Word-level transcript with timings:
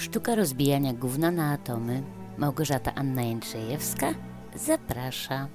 Sztuka 0.00 0.34
rozbijania 0.34 0.92
gówna 0.92 1.30
na 1.30 1.52
atomy. 1.52 2.02
Małgorzata 2.38 2.94
Anna 2.94 3.22
Jędrzejewska 3.22 4.14
zaprasza. 4.66 5.48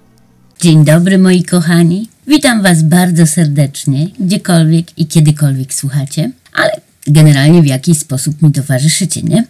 Dzień 0.61 0.85
dobry 0.85 1.18
moi 1.18 1.44
kochani. 1.44 2.10
Witam 2.28 2.63
Was 2.63 2.84
bardzo 2.84 3.28
serdecznie, 3.28 4.08
gdziekolwiek 4.20 5.00
i 5.00 5.08
kiedykolwiek 5.08 5.73
słuchacie, 5.73 6.31
ale 6.54 6.71
generalnie 7.08 7.62
w 7.62 7.66
jakiś 7.66 8.00
sposób 8.00 8.42
mi 8.42 8.52
towarzyszycie, 8.52 9.21
nie? 9.21 9.43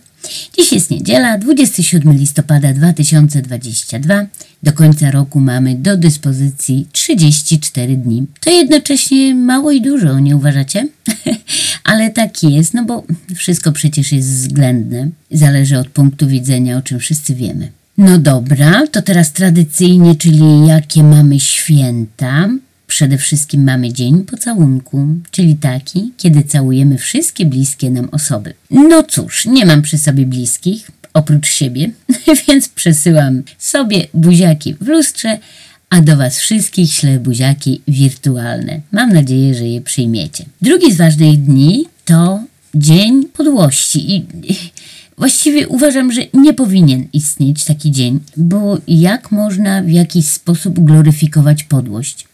Dziś 0.57 0.71
jest 0.71 0.91
niedziela, 0.91 1.37
27 1.37 2.13
listopada 2.13 2.73
2022. 2.73 4.25
Do 4.63 4.73
końca 4.73 5.11
roku 5.11 5.39
mamy 5.39 5.75
do 5.75 5.97
dyspozycji 5.97 6.87
34 6.91 7.97
dni. 7.97 8.25
To 8.43 8.49
jednocześnie 8.49 9.35
mało 9.35 9.71
i 9.71 9.81
dużo, 9.81 10.19
nie 10.19 10.35
uważacie? 10.35 10.87
Ale 11.83 12.09
tak 12.09 12.43
jest, 12.43 12.73
no 12.73 12.85
bo 12.85 13.03
wszystko 13.35 13.71
przecież 13.71 14.11
jest 14.11 14.29
względne. 14.29 15.09
Zależy 15.31 15.79
od 15.79 15.87
punktu 15.87 16.27
widzenia, 16.27 16.77
o 16.77 16.81
czym 16.81 16.99
wszyscy 16.99 17.35
wiemy. 17.35 17.71
No 17.97 18.17
dobra, 18.17 18.87
to 18.87 19.01
teraz 19.01 19.33
tradycyjnie, 19.33 20.15
czyli 20.15 20.67
jakie 20.67 21.03
mamy 21.03 21.39
święta? 21.39 22.49
Przede 22.87 23.17
wszystkim 23.17 23.63
mamy 23.63 23.93
dzień 23.93 24.23
pocałunku, 24.23 25.07
czyli 25.31 25.55
taki, 25.55 26.11
kiedy 26.17 26.43
całujemy 26.43 26.97
wszystkie 26.97 27.45
bliskie 27.45 27.91
nam 27.91 28.09
osoby. 28.11 28.53
No 28.71 29.03
cóż, 29.03 29.45
nie 29.45 29.65
mam 29.65 29.81
przy 29.81 29.97
sobie 29.97 30.25
bliskich, 30.25 30.91
oprócz 31.13 31.47
siebie, 31.47 31.91
więc 32.47 32.69
przesyłam 32.69 33.43
sobie 33.57 34.07
buziaki 34.13 34.75
w 34.81 34.87
lustrze, 34.87 35.39
a 35.89 36.01
do 36.01 36.17
Was 36.17 36.39
wszystkich 36.39 36.93
ślę 36.93 37.19
buziaki 37.19 37.81
wirtualne. 37.87 38.81
Mam 38.91 39.13
nadzieję, 39.13 39.55
że 39.55 39.65
je 39.65 39.81
przyjmiecie. 39.81 40.45
Drugi 40.61 40.93
z 40.93 40.97
ważnych 40.97 41.43
dni 41.43 41.85
to 42.05 42.39
Dzień 42.75 43.25
Podłości 43.25 44.15
i 44.15 44.25
właściwie 45.17 45.67
uważam, 45.67 46.11
że 46.11 46.21
nie 46.33 46.53
powinien 46.53 47.07
istnieć 47.13 47.63
taki 47.63 47.91
dzień, 47.91 48.19
bo 48.37 48.77
jak 48.87 49.31
można 49.31 49.81
w 49.81 49.89
jakiś 49.89 50.27
sposób 50.27 50.79
gloryfikować 50.79 51.63
podłość? 51.63 52.27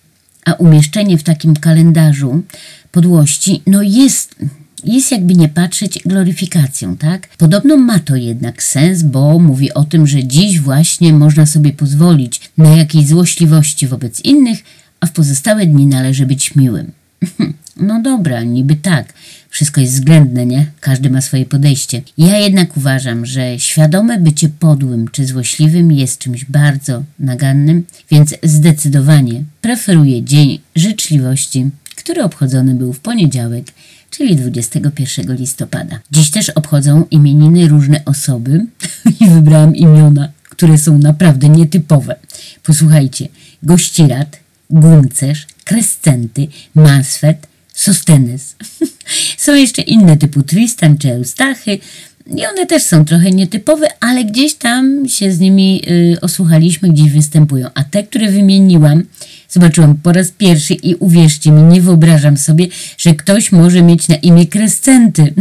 A 0.45 0.53
umieszczenie 0.53 1.17
w 1.17 1.23
takim 1.23 1.56
kalendarzu 1.56 2.44
podłości, 2.92 3.61
no 3.67 3.81
jest, 3.81 4.36
jest 4.84 5.11
jakby 5.11 5.34
nie 5.34 5.50
patrzeć 5.50 6.00
gloryfikacją, 6.06 6.97
tak? 6.97 7.28
Podobno 7.38 7.78
ma 7.78 8.00
to 8.00 8.16
jednak 8.16 8.64
sens, 8.64 9.03
bo 9.03 9.39
mówi 9.39 9.73
o 9.73 9.84
tym, 9.84 10.08
że 10.08 10.23
dziś 10.23 10.59
właśnie 10.59 11.14
można 11.14 11.45
sobie 11.45 11.73
pozwolić 11.73 12.42
na 12.58 12.69
jakieś 12.69 13.08
złośliwości 13.08 13.88
wobec 13.88 14.19
innych, 14.19 14.64
a 15.00 15.06
w 15.06 15.12
pozostałe 15.12 15.66
dni 15.66 15.86
należy 15.86 16.25
być 16.25 16.56
miłym. 16.56 16.92
No 17.82 18.02
dobra, 18.02 18.44
niby 18.44 18.76
tak. 18.76 19.14
Wszystko 19.50 19.82
jest 19.82 19.94
względne, 19.94 20.46
nie? 20.46 20.66
Każdy 20.80 21.10
ma 21.10 21.22
swoje 21.22 21.46
podejście. 21.46 22.02
Ja 22.18 22.38
jednak 22.38 22.78
uważam, 22.78 23.26
że 23.26 23.60
świadome 23.60 24.20
bycie 24.20 24.50
podłym 24.50 25.08
czy 25.08 25.26
złośliwym 25.26 25.92
jest 25.92 26.20
czymś 26.20 26.46
bardzo 26.46 27.04
nagannym, 27.20 27.84
więc 28.12 28.36
zdecydowanie 28.44 29.44
preferuję 29.62 30.24
Dzień 30.24 30.59
Życzliwości, 30.76 31.70
który 31.96 32.24
obchodzony 32.24 32.76
był 32.76 32.94
w 32.94 33.00
poniedziałek, 33.00 33.66
czyli 34.09 34.36
21 34.36 35.36
listopada. 35.36 36.00
Dziś 36.12 36.32
też 36.32 36.50
obchodzą 36.50 37.06
imieniny 37.12 37.68
różne 37.68 38.06
osoby 38.06 38.66
i 39.22 39.30
wybrałam 39.30 39.76
imiona, 39.76 40.30
które 40.44 40.78
są 40.78 40.98
naprawdę 40.98 41.50
nietypowe. 41.50 42.16
Posłuchajcie, 42.64 43.28
Gościrat, 43.64 44.40
Guncerz, 44.70 45.48
Krescenty, 45.64 46.48
Mansfet, 46.76 47.51
Sostenes. 47.82 48.56
są 49.38 49.56
jeszcze 49.56 49.82
inne 49.82 50.18
typu 50.18 50.44
Tristan 50.44 50.98
czy 50.98 51.12
Eustachy 51.12 51.80
i 52.28 52.46
one 52.46 52.66
też 52.66 52.84
są 52.84 53.06
trochę 53.06 53.32
nietypowe, 53.32 53.88
ale 54.00 54.26
gdzieś 54.26 54.54
tam 54.54 55.10
się 55.10 55.32
z 55.32 55.40
nimi 55.40 55.82
y, 55.90 56.22
osłuchaliśmy, 56.22 56.90
gdzieś 56.90 57.12
występują. 57.12 57.68
A 57.74 57.84
te, 57.84 58.04
które 58.04 58.32
wymieniłam, 58.32 59.04
zobaczyłam 59.50 59.96
po 59.96 60.12
raz 60.12 60.31
pierwszy 60.31 60.74
i 60.74 60.96
uwierzcie 60.96 61.52
mi, 61.52 61.62
nie 61.64 61.81
wyobrażam 61.81 62.38
sobie, 62.38 62.68
że 62.97 63.16
ktoś 63.16 63.52
może 63.52 63.81
mieć 63.81 64.08
na 64.08 64.16
imię 64.16 64.48
Krescenty. 64.48 65.34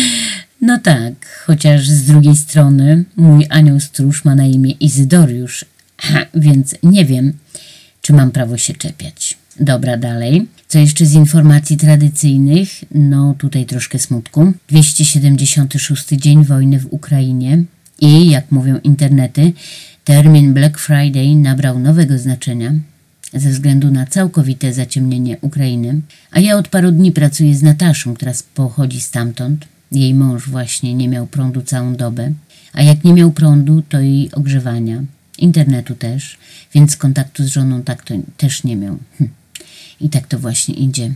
no 0.68 0.78
tak, 0.78 1.42
chociaż 1.46 1.88
z 1.88 2.04
drugiej 2.04 2.36
strony 2.36 3.04
mój 3.16 3.46
anioł 3.48 3.80
stróż 3.80 4.24
ma 4.24 4.34
na 4.34 4.46
imię 4.46 4.70
Izydoriusz, 4.70 5.64
więc 6.34 6.74
nie 6.82 7.04
wiem, 7.04 7.32
czy 8.00 8.12
mam 8.12 8.30
prawo 8.30 8.58
się 8.58 8.74
czepiać. 8.74 9.43
Dobra, 9.60 9.96
dalej. 9.96 10.46
Co 10.68 10.78
jeszcze 10.78 11.06
z 11.06 11.14
informacji 11.14 11.76
tradycyjnych? 11.76 12.68
No 12.90 13.34
tutaj 13.38 13.66
troszkę 13.66 13.98
smutku. 13.98 14.52
276 14.68 16.08
dzień 16.08 16.44
wojny 16.44 16.78
w 16.78 16.92
Ukrainie 16.92 17.64
i, 18.00 18.30
jak 18.30 18.50
mówią 18.50 18.78
internety, 18.78 19.52
termin 20.04 20.54
Black 20.54 20.78
Friday 20.78 21.36
nabrał 21.36 21.78
nowego 21.78 22.18
znaczenia 22.18 22.72
ze 23.34 23.50
względu 23.50 23.90
na 23.90 24.06
całkowite 24.06 24.72
zaciemnienie 24.72 25.36
Ukrainy. 25.40 26.00
A 26.30 26.40
ja 26.40 26.56
od 26.56 26.68
paru 26.68 26.92
dni 26.92 27.12
pracuję 27.12 27.56
z 27.56 27.62
Nataszą, 27.62 28.14
która 28.14 28.32
pochodzi 28.54 29.00
stamtąd. 29.00 29.68
Jej 29.92 30.14
mąż 30.14 30.48
właśnie 30.48 30.94
nie 30.94 31.08
miał 31.08 31.26
prądu 31.26 31.62
całą 31.62 31.96
dobę, 31.96 32.32
a 32.72 32.82
jak 32.82 33.04
nie 33.04 33.12
miał 33.12 33.30
prądu, 33.30 33.82
to 33.88 34.00
i 34.00 34.30
ogrzewania, 34.32 35.02
internetu 35.38 35.94
też, 35.94 36.38
więc 36.74 36.96
kontaktu 36.96 37.44
z 37.44 37.46
żoną 37.46 37.82
tak 37.82 38.04
to 38.04 38.14
też 38.36 38.64
nie 38.64 38.76
miał. 38.76 38.98
Hm. 39.18 39.30
I 40.00 40.08
tak 40.08 40.26
to 40.26 40.38
właśnie 40.38 40.74
idzie. 40.74 41.14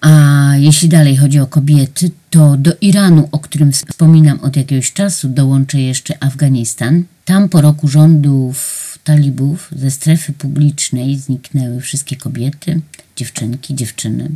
A 0.00 0.52
jeśli 0.56 0.88
dalej 0.88 1.16
chodzi 1.16 1.40
o 1.40 1.46
kobiety, 1.46 2.10
to 2.30 2.56
do 2.56 2.72
Iranu, 2.80 3.28
o 3.32 3.38
którym 3.38 3.72
wspominam 3.72 4.40
od 4.40 4.56
jakiegoś 4.56 4.92
czasu, 4.92 5.28
dołączę 5.28 5.80
jeszcze 5.80 6.22
Afganistan. 6.24 7.04
Tam 7.24 7.48
po 7.48 7.60
roku 7.60 7.88
rządów 7.88 8.80
talibów 9.04 9.68
ze 9.76 9.90
strefy 9.90 10.32
publicznej 10.32 11.18
zniknęły 11.18 11.80
wszystkie 11.80 12.16
kobiety, 12.16 12.80
dziewczynki, 13.16 13.74
dziewczyny. 13.74 14.30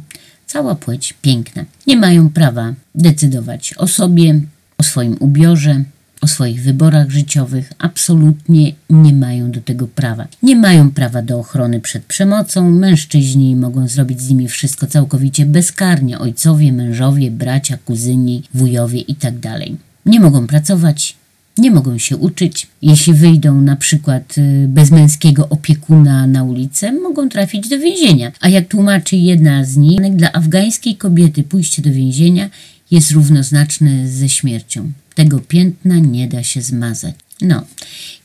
Cała 0.47 0.75
płeć 0.75 1.15
piękna. 1.22 1.65
Nie 1.86 1.97
mają 1.97 2.31
prawa 2.31 2.75
decydować 2.94 3.75
o 3.75 3.86
sobie, 3.86 4.41
o 4.78 4.82
swoim 4.82 5.16
ubiorze, 5.21 5.84
o 6.24 6.28
swoich 6.28 6.62
wyborach 6.62 7.10
życiowych 7.10 7.72
absolutnie 7.78 8.72
nie 8.90 9.12
mają 9.12 9.50
do 9.50 9.60
tego 9.60 9.86
prawa. 9.86 10.26
Nie 10.42 10.56
mają 10.56 10.90
prawa 10.90 11.22
do 11.22 11.38
ochrony 11.38 11.80
przed 11.80 12.04
przemocą. 12.04 12.70
Mężczyźni 12.70 13.56
mogą 13.56 13.88
zrobić 13.88 14.20
z 14.20 14.28
nimi 14.28 14.48
wszystko 14.48 14.86
całkowicie 14.86 15.46
bezkarnie. 15.46 16.18
Ojcowie, 16.18 16.72
mężowie, 16.72 17.30
bracia, 17.30 17.76
kuzyni, 17.76 18.42
wujowie 18.54 19.00
itd. 19.00 19.40
Tak 19.40 19.60
nie 20.06 20.20
mogą 20.20 20.46
pracować, 20.46 21.16
nie 21.58 21.70
mogą 21.70 21.98
się 21.98 22.16
uczyć. 22.16 22.66
Jeśli 22.82 23.14
wyjdą 23.14 23.60
na 23.60 23.76
przykład 23.76 24.38
y, 24.38 24.66
bez 24.68 24.91
męskiego 24.91 25.48
opiekuna 25.48 26.26
na 26.26 26.44
ulicę, 26.44 26.92
mogą 26.92 27.28
trafić 27.28 27.68
do 27.68 27.78
więzienia. 27.78 28.32
A 28.41 28.48
jak 28.48 28.68
tłumaczy 28.68 29.16
jedna 29.16 29.64
z 29.64 29.76
nich, 29.76 30.16
dla 30.16 30.32
afgańskiej 30.32 30.96
kobiety 30.96 31.42
pójście 31.42 31.82
do 31.82 31.92
więzienia 31.92 32.50
jest 32.94 33.10
równoznaczne 33.10 34.09
ze 34.09 34.28
śmiercią. 34.28 34.93
Tego 35.15 35.41
piętna 35.41 35.99
nie 35.99 36.28
da 36.28 36.43
się 36.43 36.62
zmazać. 36.62 37.15
No, 37.41 37.65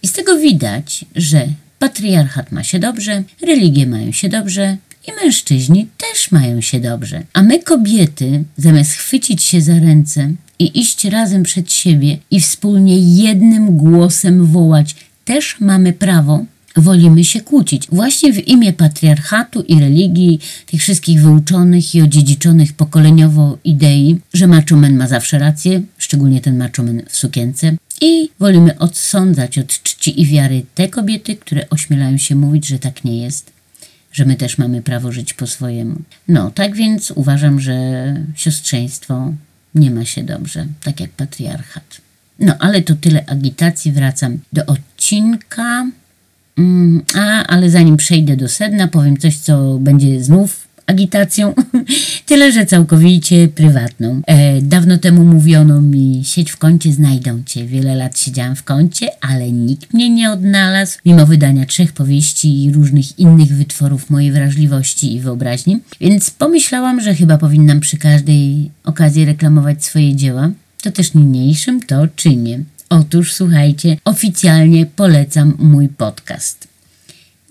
i 0.03 0.07
z 0.07 0.12
tego 0.12 0.38
widać, 0.38 1.06
że 1.16 1.47
patriarchat 1.80 2.52
ma 2.52 2.63
się 2.63 2.79
dobrze, 2.79 3.24
religie 3.41 3.88
mają 3.88 4.12
się 4.12 4.29
dobrze 4.29 4.78
i 5.08 5.12
mężczyźni 5.24 5.88
też 5.97 6.31
mają 6.31 6.62
się 6.62 6.79
dobrze. 6.79 7.24
A 7.34 7.41
my, 7.41 7.63
kobiety, 7.63 8.44
zamiast 8.58 8.91
chwycić 8.91 9.44
się 9.44 9.62
za 9.62 9.79
ręce 9.79 10.31
i 10.59 10.79
iść 10.79 11.06
razem 11.06 11.44
przed 11.44 11.74
siebie 11.74 12.18
i 12.31 12.40
wspólnie 12.40 13.00
jednym 13.00 13.78
głosem 13.78 14.46
wołać, 14.46 14.96
też 15.25 15.59
mamy 15.59 15.94
prawo, 15.94 16.46
wolimy 16.75 17.24
się 17.24 17.41
kłócić. 17.41 17.88
Właśnie 17.91 18.34
w 18.34 18.47
imię 18.47 18.74
patriarchatu 18.74 19.62
i 19.62 19.80
religii, 19.80 20.40
tych 20.66 20.81
wszystkich 20.81 21.22
wyuczonych 21.22 21.96
i 21.96 22.02
odziedziczonych 22.02 22.74
pokoleniowo 22.74 23.57
idei, 23.63 24.19
że 24.34 24.47
maczumen 24.47 24.97
ma 24.97 25.08
zawsze 25.08 25.40
rację, 25.40 25.81
szczególnie 25.97 26.41
ten 26.41 26.58
maczumen 26.58 27.02
w 27.09 27.17
sukience. 27.17 27.76
I 28.02 28.29
wolimy 28.40 28.78
odsądzać 28.78 29.58
od 29.58 29.67
czci 29.67 30.22
i 30.22 30.26
wiary 30.26 30.66
te 30.76 30.88
kobiety, 30.88 31.35
które 31.35 31.70
ośmielają 31.70 32.17
się 32.17 32.35
mówić, 32.35 32.67
że 32.67 32.79
tak 32.79 33.03
nie 33.03 33.23
jest, 33.23 33.52
że 34.11 34.26
my 34.26 34.35
też 34.35 34.58
mamy 34.58 34.82
prawo 34.82 35.11
żyć 35.11 35.34
po 35.34 35.47
swojemu. 35.47 35.96
No, 36.28 36.52
tak 36.52 36.76
więc 36.76 37.11
uważam, 37.11 37.59
że 37.59 37.76
siostrzeństwo 38.35 39.34
nie 39.76 39.91
ma 39.91 40.05
się 40.05 40.23
dobrze, 40.23 40.66
tak 40.84 40.99
jak 40.99 41.09
patriarchat. 41.09 42.02
No, 42.40 42.55
ale 42.59 42.82
to 42.82 42.96
tyle 42.96 43.26
agitacji. 43.26 43.91
Wracam 43.91 44.40
do 44.53 44.66
odcinka. 44.66 45.88
Mm, 46.59 47.02
a, 47.16 47.47
ale 47.47 47.70
zanim 47.70 47.97
przejdę 47.97 48.38
do 48.38 48.47
sedna, 48.47 48.88
powiem 48.88 49.17
coś, 49.17 49.38
co 49.38 49.78
będzie 49.79 50.23
znów 50.23 50.70
agitacją, 50.85 51.53
tyle 52.26 52.52
że 52.52 52.66
całkowicie 52.66 53.47
prywatną. 53.47 54.22
E, 54.28 54.61
dawno 54.61 54.97
temu 54.97 55.26
mówiono 55.26 55.82
mi, 55.82 56.22
siedź 56.26 56.52
w 56.52 56.58
kącie, 56.58 56.94
znajdą 56.94 57.44
cię. 57.46 57.66
Wiele 57.66 57.96
lat 57.96 58.20
siedziałam 58.20 58.56
w 58.56 58.64
kącie, 58.64 59.08
ale 59.22 59.52
nikt 59.52 59.94
mnie 59.94 60.09
nie 60.09 60.32
odnalazł, 60.32 60.97
mimo 61.06 61.26
wydania 61.26 61.66
trzech 61.66 61.94
powieści 61.94 62.64
i 62.64 62.72
różnych 62.72 63.20
innych 63.20 63.55
wytworów 63.55 64.09
mojej 64.09 64.32
wrażliwości 64.32 65.14
i 65.14 65.20
wyobraźni. 65.20 65.79
Więc 66.02 66.29
pomyślałam, 66.29 67.02
że 67.02 67.16
chyba 67.16 67.38
powinnam 67.38 67.79
przy 67.79 67.97
każdej 67.97 68.72
okazji 68.84 69.26
reklamować 69.26 69.85
swoje 69.85 70.16
dzieła. 70.16 70.52
to 70.82 70.91
też 70.91 71.14
niniejszym 71.14 71.82
to 71.82 72.08
czynię. 72.16 72.59
Otóż 72.90 73.34
słuchajcie, 73.34 73.97
oficjalnie 74.06 74.86
polecam 74.86 75.53
mój 75.59 75.90
podcast. 75.90 76.68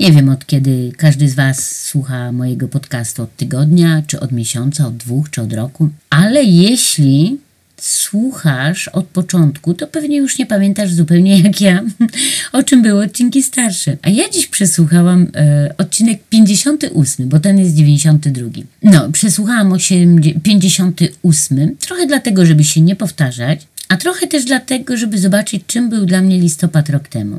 Nie 0.01 0.13
wiem 0.13 0.29
od 0.29 0.47
kiedy 0.47 0.93
każdy 0.97 1.29
z 1.29 1.35
Was 1.35 1.85
słucha 1.85 2.33
mojego 2.33 2.69
podcastu 2.69 3.23
od 3.23 3.37
tygodnia, 3.37 4.03
czy 4.07 4.21
od 4.21 4.33
miesiąca, 4.33 4.87
od 4.87 4.97
dwóch, 4.97 5.31
czy 5.31 5.43
od 5.43 5.53
roku, 5.53 5.89
ale 6.11 6.45
jeśli 6.45 7.39
słuchasz 7.81 8.89
od 8.89 9.07
początku, 9.07 9.75
to 9.75 9.87
pewnie 9.87 10.17
już 10.17 10.39
nie 10.39 10.47
pamiętasz 10.47 10.93
zupełnie 10.93 11.41
jak 11.41 11.61
ja, 11.61 11.83
o 12.53 12.63
czym 12.63 12.83
były 12.83 13.05
odcinki 13.05 13.43
starsze. 13.43 13.97
A 14.03 14.11
ja 14.11 14.31
dziś 14.31 14.47
przesłuchałam 14.47 15.27
e, 15.35 15.75
odcinek 15.79 16.21
58, 16.31 17.29
bo 17.29 17.41
ten 17.41 17.59
jest 17.59 17.75
92. 17.75 18.47
No, 18.83 19.11
przesłuchałam 19.13 19.73
8, 19.73 20.21
58, 20.43 21.77
trochę 21.77 22.07
dlatego, 22.07 22.47
żeby 22.47 22.65
się 22.65 22.81
nie 22.81 22.97
powtarzać, 22.97 23.67
a 23.89 23.97
trochę 23.97 24.27
też 24.27 24.45
dlatego, 24.45 24.97
żeby 24.97 25.19
zobaczyć, 25.19 25.63
czym 25.67 25.91
był 25.91 26.07
dla 26.07 26.23
mnie 26.23 26.39
listopad 26.41 26.91
rok 26.91 27.09
temu. 27.09 27.39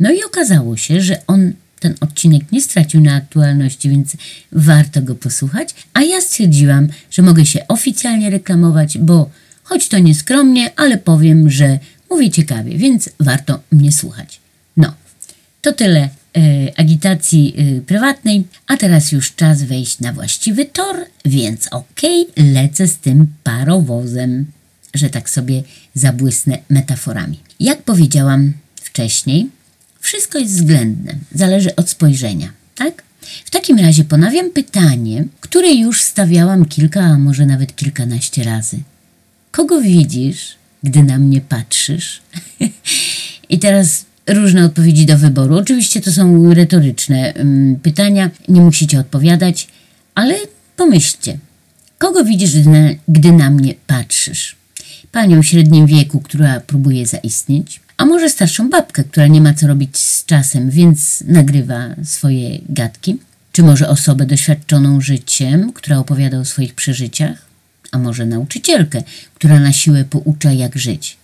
No 0.00 0.10
i 0.12 0.24
okazało 0.24 0.76
się, 0.76 1.00
że 1.00 1.26
on 1.26 1.52
ten 1.80 1.94
odcinek 2.00 2.52
nie 2.52 2.60
stracił 2.60 3.00
na 3.00 3.14
aktualności, 3.14 3.90
więc 3.90 4.16
warto 4.52 5.02
go 5.02 5.14
posłuchać. 5.14 5.74
A 5.94 6.02
ja 6.02 6.20
stwierdziłam, 6.20 6.88
że 7.10 7.22
mogę 7.22 7.46
się 7.46 7.68
oficjalnie 7.68 8.30
reklamować, 8.30 8.98
bo 8.98 9.30
choć 9.62 9.88
to 9.88 9.98
nieskromnie, 9.98 10.70
ale 10.76 10.98
powiem, 10.98 11.50
że 11.50 11.78
mówię 12.10 12.30
ciekawie, 12.30 12.78
więc 12.78 13.10
warto 13.20 13.60
mnie 13.72 13.92
słuchać. 13.92 14.40
No, 14.76 14.94
to 15.62 15.72
tyle 15.72 16.00
e, 16.00 16.08
agitacji 16.76 17.54
e, 17.56 17.80
prywatnej, 17.80 18.44
a 18.66 18.76
teraz 18.76 19.12
już 19.12 19.34
czas 19.34 19.62
wejść 19.62 20.00
na 20.00 20.12
właściwy 20.12 20.64
tor, 20.64 20.96
więc 21.24 21.68
okej, 21.68 22.26
okay, 22.30 22.52
lecę 22.52 22.86
z 22.86 22.96
tym 22.96 23.26
parowozem, 23.44 24.46
że 24.94 25.10
tak 25.10 25.30
sobie 25.30 25.62
zabłysnę 25.94 26.58
metaforami. 26.68 27.40
Jak 27.60 27.82
powiedziałam 27.82 28.52
wcześniej, 28.74 29.48
wszystko 30.00 30.38
jest 30.38 30.54
względne, 30.54 31.14
zależy 31.34 31.76
od 31.76 31.90
spojrzenia, 31.90 32.52
tak? 32.74 33.02
W 33.44 33.50
takim 33.50 33.78
razie 33.78 34.04
ponawiam 34.04 34.50
pytanie, 34.50 35.24
które 35.40 35.72
już 35.72 36.02
stawiałam 36.02 36.64
kilka, 36.64 37.00
a 37.00 37.18
może 37.18 37.46
nawet 37.46 37.76
kilkanaście 37.76 38.44
razy. 38.44 38.78
Kogo 39.50 39.80
widzisz, 39.80 40.56
gdy 40.82 41.02
na 41.02 41.18
mnie 41.18 41.40
patrzysz? 41.40 42.22
I 43.50 43.58
teraz 43.58 44.04
różne 44.26 44.64
odpowiedzi 44.64 45.06
do 45.06 45.18
wyboru. 45.18 45.56
Oczywiście 45.56 46.00
to 46.00 46.12
są 46.12 46.54
retoryczne 46.54 47.34
um, 47.36 47.78
pytania, 47.82 48.30
nie 48.48 48.60
musicie 48.60 49.00
odpowiadać, 49.00 49.68
ale 50.14 50.34
pomyślcie, 50.76 51.38
kogo 51.98 52.24
widzisz, 52.24 52.50
gdy 52.58 52.70
na, 52.70 52.88
gdy 53.08 53.32
na 53.32 53.50
mnie 53.50 53.74
patrzysz? 53.86 54.59
Panią 55.12 55.42
w 55.42 55.46
średnim 55.46 55.86
wieku, 55.86 56.20
która 56.20 56.60
próbuje 56.60 57.06
zaistnieć, 57.06 57.80
a 57.96 58.04
może 58.04 58.30
starszą 58.30 58.70
babkę, 58.70 59.04
która 59.04 59.26
nie 59.26 59.40
ma 59.40 59.54
co 59.54 59.66
robić 59.66 59.98
z 59.98 60.24
czasem, 60.24 60.70
więc 60.70 61.24
nagrywa 61.26 61.88
swoje 62.04 62.58
gadki? 62.68 63.18
Czy 63.52 63.62
może 63.62 63.88
osobę 63.88 64.26
doświadczoną 64.26 65.00
życiem, 65.00 65.72
która 65.72 65.98
opowiada 65.98 66.38
o 66.38 66.44
swoich 66.44 66.74
przeżyciach? 66.74 67.46
A 67.92 67.98
może 67.98 68.26
nauczycielkę, 68.26 69.02
która 69.34 69.60
na 69.60 69.72
siłę 69.72 70.04
poucza, 70.04 70.52
jak 70.52 70.78
żyć? 70.78 71.16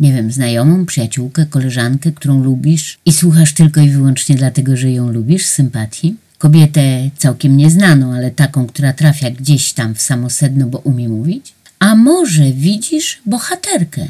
Nie 0.00 0.12
wiem, 0.12 0.32
znajomą, 0.32 0.86
przyjaciółkę, 0.86 1.46
koleżankę, 1.46 2.12
którą 2.12 2.42
lubisz 2.42 2.98
i 3.04 3.12
słuchasz 3.12 3.54
tylko 3.54 3.80
i 3.80 3.90
wyłącznie 3.90 4.36
dlatego, 4.36 4.76
że 4.76 4.90
ją 4.90 5.12
lubisz 5.12 5.46
sympatii? 5.46 6.16
Kobietę 6.38 7.10
całkiem 7.16 7.56
nieznaną, 7.56 8.14
ale 8.14 8.30
taką, 8.30 8.66
która 8.66 8.92
trafia 8.92 9.30
gdzieś 9.30 9.72
tam 9.72 9.94
w 9.94 10.02
samo 10.02 10.30
sedno, 10.30 10.66
bo 10.66 10.78
umie 10.78 11.08
mówić? 11.08 11.52
A 11.78 11.94
może 11.94 12.52
widzisz 12.52 13.20
bohaterkę, 13.26 14.06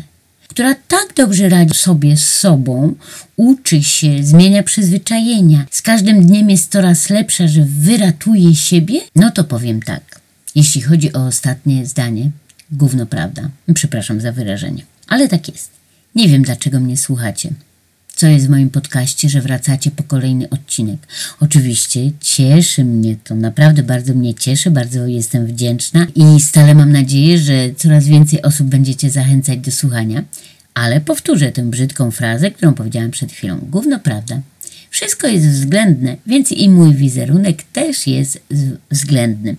która 0.49 0.75
tak 0.89 1.15
dobrze 1.17 1.49
radzi 1.49 1.79
sobie 1.79 2.17
z 2.17 2.29
sobą, 2.29 2.95
uczy 3.37 3.83
się, 3.83 4.25
zmienia 4.25 4.63
przyzwyczajenia, 4.63 5.67
z 5.71 5.83
każdym 5.83 6.27
dniem 6.27 6.51
jest 6.51 6.73
coraz 6.73 7.11
lepsza, 7.11 7.49
że 7.49 7.65
wyratuje 7.65 8.55
siebie? 8.55 9.01
No 9.17 9.31
to 9.31 9.45
powiem 9.45 9.83
tak. 9.83 10.21
Jeśli 10.55 10.83
chodzi 10.83 11.13
o 11.13 11.27
ostatnie 11.27 11.87
zdanie, 11.87 12.31
gówno 12.71 13.07
prawda. 13.07 13.51
Przepraszam 13.75 14.21
za 14.21 14.33
wyrażenie. 14.33 14.83
Ale 15.09 15.29
tak 15.29 15.49
jest. 15.49 15.71
Nie 16.15 16.29
wiem, 16.29 16.43
dlaczego 16.43 16.81
mnie 16.81 16.97
słuchacie. 16.97 17.51
Co 18.19 18.27
jest 18.27 18.47
w 18.47 18.51
moim 18.51 18.71
podcaście, 18.71 19.29
że 19.29 19.41
wracacie 19.41 19.91
po 19.91 20.03
kolejny 20.03 20.51
odcinek. 20.51 21.07
Oczywiście 21.41 22.01
cieszy 22.21 22.85
mnie 22.85 23.17
to, 23.25 23.35
naprawdę 23.35 23.83
bardzo 23.83 24.15
mnie 24.15 24.35
cieszy, 24.35 24.71
bardzo 24.71 25.07
jestem 25.07 25.47
wdzięczna 25.47 26.07
i 26.15 26.41
stale 26.41 26.75
mam 26.75 26.93
nadzieję, 26.93 27.39
że 27.39 27.75
coraz 27.77 28.07
więcej 28.07 28.43
osób 28.43 28.67
będziecie 28.67 29.11
zachęcać 29.11 29.59
do 29.59 29.71
słuchania. 29.71 30.25
Ale 30.75 31.01
powtórzę 31.01 31.53
tę 31.53 31.63
brzydką 31.63 32.11
frazę, 32.11 32.51
którą 32.51 32.75
powiedziałam 32.75 33.11
przed 33.11 33.33
chwilą. 33.33 33.59
Gówno 33.63 33.99
prawda. 33.99 34.41
Wszystko 34.91 35.27
jest 35.27 35.47
względne, 35.47 36.17
więc 36.27 36.53
i 36.53 36.69
mój 36.69 36.95
wizerunek 36.95 37.63
też 37.63 38.07
jest 38.07 38.41
względny. 38.91 39.57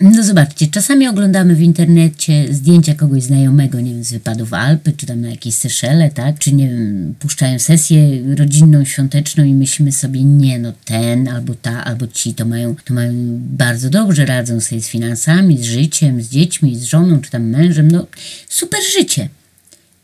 No 0.00 0.22
zobaczcie, 0.22 0.66
czasami 0.66 1.08
oglądamy 1.08 1.54
w 1.54 1.60
internecie 1.60 2.54
zdjęcia 2.54 2.94
kogoś 2.94 3.22
znajomego, 3.22 3.80
nie 3.80 3.92
wiem, 3.94 4.04
z 4.04 4.12
wypadów 4.12 4.52
Alpy, 4.52 4.92
czy 4.92 5.06
tam 5.06 5.20
na 5.20 5.28
jakieś 5.28 5.54
Seszele, 5.54 6.10
tak? 6.10 6.38
Czy 6.38 6.54
nie 6.54 6.68
wiem, 6.68 7.14
puszczają 7.18 7.58
sesję 7.58 8.22
rodzinną, 8.36 8.84
świąteczną 8.84 9.44
i 9.44 9.54
myślimy 9.54 9.92
sobie, 9.92 10.24
nie 10.24 10.58
no, 10.58 10.72
ten 10.84 11.28
albo 11.28 11.54
ta, 11.54 11.84
albo 11.84 12.06
ci 12.06 12.34
to 12.34 12.44
mają, 12.44 12.76
to 12.84 12.94
mają 12.94 13.12
bardzo 13.38 13.90
dobrze, 13.90 14.26
radzą 14.26 14.60
sobie 14.60 14.82
z 14.82 14.88
finansami, 14.88 15.58
z 15.58 15.64
życiem, 15.64 16.22
z 16.22 16.28
dziećmi, 16.28 16.76
z 16.76 16.82
żoną, 16.82 17.20
czy 17.20 17.30
tam 17.30 17.42
mężem, 17.42 17.90
no 17.90 18.06
super 18.48 18.80
życie. 18.96 19.28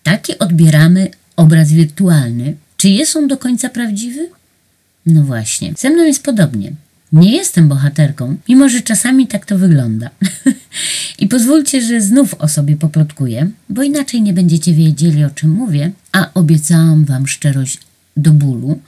Taki 0.02 0.38
odbieramy 0.38 1.10
obraz 1.36 1.72
wirtualny. 1.72 2.56
Czy 2.76 2.88
jest 2.88 3.16
on 3.16 3.28
do 3.28 3.36
końca 3.36 3.68
prawdziwy? 3.68 4.28
No 5.06 5.22
właśnie, 5.22 5.72
ze 5.78 5.90
mną 5.90 6.04
jest 6.04 6.22
podobnie. 6.22 6.72
Nie 7.12 7.36
jestem 7.36 7.68
bohaterką, 7.68 8.36
mimo 8.48 8.68
że 8.68 8.80
czasami 8.80 9.26
tak 9.26 9.46
to 9.46 9.58
wygląda. 9.58 10.10
I 11.18 11.28
pozwólcie, 11.28 11.82
że 11.82 12.00
znów 12.00 12.34
o 12.34 12.48
sobie 12.48 12.76
poplotkuję, 12.76 13.50
bo 13.68 13.82
inaczej 13.82 14.22
nie 14.22 14.32
będziecie 14.32 14.74
wiedzieli 14.74 15.24
o 15.24 15.30
czym 15.30 15.50
mówię, 15.50 15.92
a 16.12 16.30
obiecałam 16.34 17.04
wam 17.04 17.26
szczerość 17.26 17.78
do 18.16 18.30
bólu, 18.30 18.80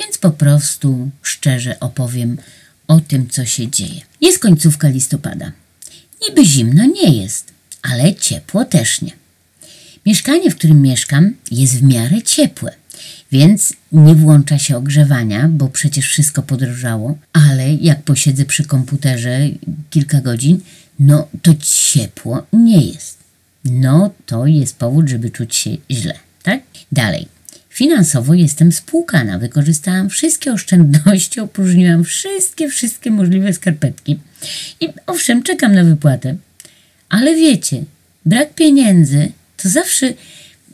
więc 0.00 0.18
po 0.18 0.30
prostu 0.30 1.10
szczerze 1.22 1.80
opowiem 1.80 2.38
o 2.88 3.00
tym, 3.00 3.28
co 3.28 3.44
się 3.44 3.70
dzieje. 3.70 4.00
Jest 4.20 4.38
końcówka 4.38 4.88
listopada. 4.88 5.52
Niby 6.28 6.44
zimno 6.44 6.84
nie 6.84 7.22
jest, 7.22 7.52
ale 7.82 8.14
ciepło 8.14 8.64
też 8.64 9.02
nie. 9.02 9.21
Mieszkanie, 10.06 10.50
w 10.50 10.56
którym 10.56 10.82
mieszkam, 10.82 11.34
jest 11.50 11.78
w 11.78 11.82
miarę 11.82 12.22
ciepłe. 12.22 12.72
Więc 13.32 13.72
nie 13.92 14.14
włącza 14.14 14.58
się 14.58 14.76
ogrzewania, 14.76 15.48
bo 15.48 15.68
przecież 15.68 16.06
wszystko 16.06 16.42
podrożało, 16.42 17.18
ale 17.32 17.74
jak 17.74 18.02
posiedzę 18.02 18.44
przy 18.44 18.64
komputerze 18.64 19.40
kilka 19.90 20.20
godzin, 20.20 20.60
no 21.00 21.28
to 21.42 21.54
ciepło 21.60 22.46
nie 22.52 22.86
jest. 22.86 23.18
No 23.64 24.10
to 24.26 24.46
jest 24.46 24.76
powód, 24.76 25.08
żeby 25.08 25.30
czuć 25.30 25.56
się 25.56 25.70
źle, 25.90 26.14
tak? 26.42 26.60
Dalej. 26.92 27.28
Finansowo 27.68 28.34
jestem 28.34 28.72
spłukana. 28.72 29.38
Wykorzystałam 29.38 30.08
wszystkie 30.08 30.52
oszczędności, 30.52 31.40
opróżniłam 31.40 32.04
wszystkie, 32.04 32.68
wszystkie 32.68 33.10
możliwe 33.10 33.52
skarpetki. 33.52 34.18
I 34.80 34.88
owszem, 35.06 35.42
czekam 35.42 35.74
na 35.74 35.84
wypłatę. 35.84 36.36
Ale 37.08 37.34
wiecie, 37.34 37.84
brak 38.26 38.54
pieniędzy 38.54 39.32
to 39.62 39.68
zawsze 39.68 40.14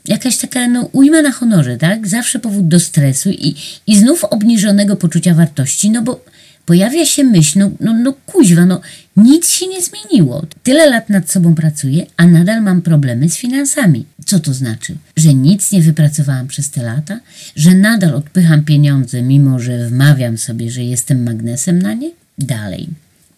jakaś 0.05 0.37
taka 0.37 0.67
no, 0.67 0.89
ujma 0.91 1.21
na 1.21 1.31
honorze, 1.31 1.77
tak? 1.77 2.07
Zawsze 2.07 2.39
powód 2.39 2.67
do 2.67 2.79
stresu 2.79 3.29
i, 3.29 3.55
i 3.87 3.97
znów 3.97 4.23
obniżonego 4.23 4.95
poczucia 4.95 5.33
wartości, 5.33 5.91
no 5.91 6.01
bo 6.01 6.25
pojawia 6.65 7.05
się 7.05 7.23
myśl, 7.23 7.59
no, 7.59 7.71
no, 7.79 7.93
no 7.93 8.13
kuźwa, 8.25 8.65
no 8.65 8.81
nic 9.17 9.49
się 9.49 9.67
nie 9.67 9.81
zmieniło. 9.81 10.45
Tyle 10.63 10.89
lat 10.89 11.09
nad 11.09 11.31
sobą 11.31 11.55
pracuję, 11.55 12.05
a 12.17 12.27
nadal 12.27 12.61
mam 12.61 12.81
problemy 12.81 13.29
z 13.29 13.37
finansami. 13.37 14.05
Co 14.25 14.39
to 14.39 14.53
znaczy? 14.53 14.95
Że 15.17 15.33
nic 15.33 15.71
nie 15.71 15.81
wypracowałam 15.81 16.47
przez 16.47 16.69
te 16.69 16.83
lata? 16.83 17.19
Że 17.55 17.73
nadal 17.75 18.15
odpycham 18.15 18.65
pieniądze, 18.65 19.21
mimo 19.21 19.59
że 19.59 19.87
wmawiam 19.87 20.37
sobie, 20.37 20.71
że 20.71 20.83
jestem 20.83 21.23
magnesem 21.23 21.81
na 21.81 21.93
nie? 21.93 22.11
Dalej. 22.37 22.89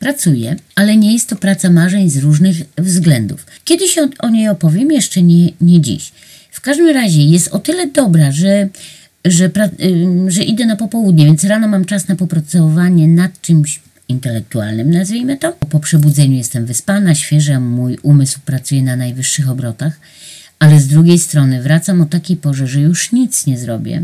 Pracuję, 0.02 0.56
ale 0.76 0.98
nie 0.98 1.14
jest 1.14 1.30
to 1.30 1.36
praca 1.36 1.70
marzeń 1.70 2.10
z 2.10 2.18
różnych 2.18 2.58
względów. 2.78 3.46
Kiedyś 3.64 3.98
o, 4.20 4.30
niej 4.30 4.48
opowiem, 4.48 4.92
jeszcze 4.92 5.22
nie, 5.22 5.50
nie 5.62 5.82
dziś. 5.82 6.12
W 6.52 6.62
każdym 6.62 6.90
razie 6.90 7.22
jest 7.22 7.48
o 7.48 7.60
tyle 7.60 7.88
dobra, 7.88 8.32
że, 8.32 8.70
że, 9.26 9.52
że 10.28 10.44
idę 10.44 10.66
na 10.66 10.76
popołudnie, 10.76 11.26
więc 11.26 11.44
rano 11.44 11.68
mam 11.68 11.86
czas 11.86 12.08
na 12.08 12.16
popracowanie 12.16 13.08
nad 13.08 13.42
czymś 13.42 13.80
intelektualnym, 14.08 14.92
nazwijmy 14.92 15.38
to. 15.38 15.52
Po 15.52 15.80
przebudzeniu 15.80 16.38
jestem 16.38 16.66
wyspana, 16.66 17.16
świeża, 17.16 17.60
mój 17.60 17.98
umysł 18.04 18.40
pracuje 18.46 18.84
na 18.84 18.96
najwyższych 18.96 19.50
obrotach, 19.50 20.00
ale 20.60 20.80
z 20.80 20.88
drugiej 20.88 21.20
strony 21.20 21.62
wracam 21.62 22.02
o 22.02 22.06
takiej 22.06 22.38
porze, 22.38 22.68
że 22.68 22.82
już 22.82 23.12
nic 23.12 23.46
nie 23.46 23.58
zrobię 23.58 24.04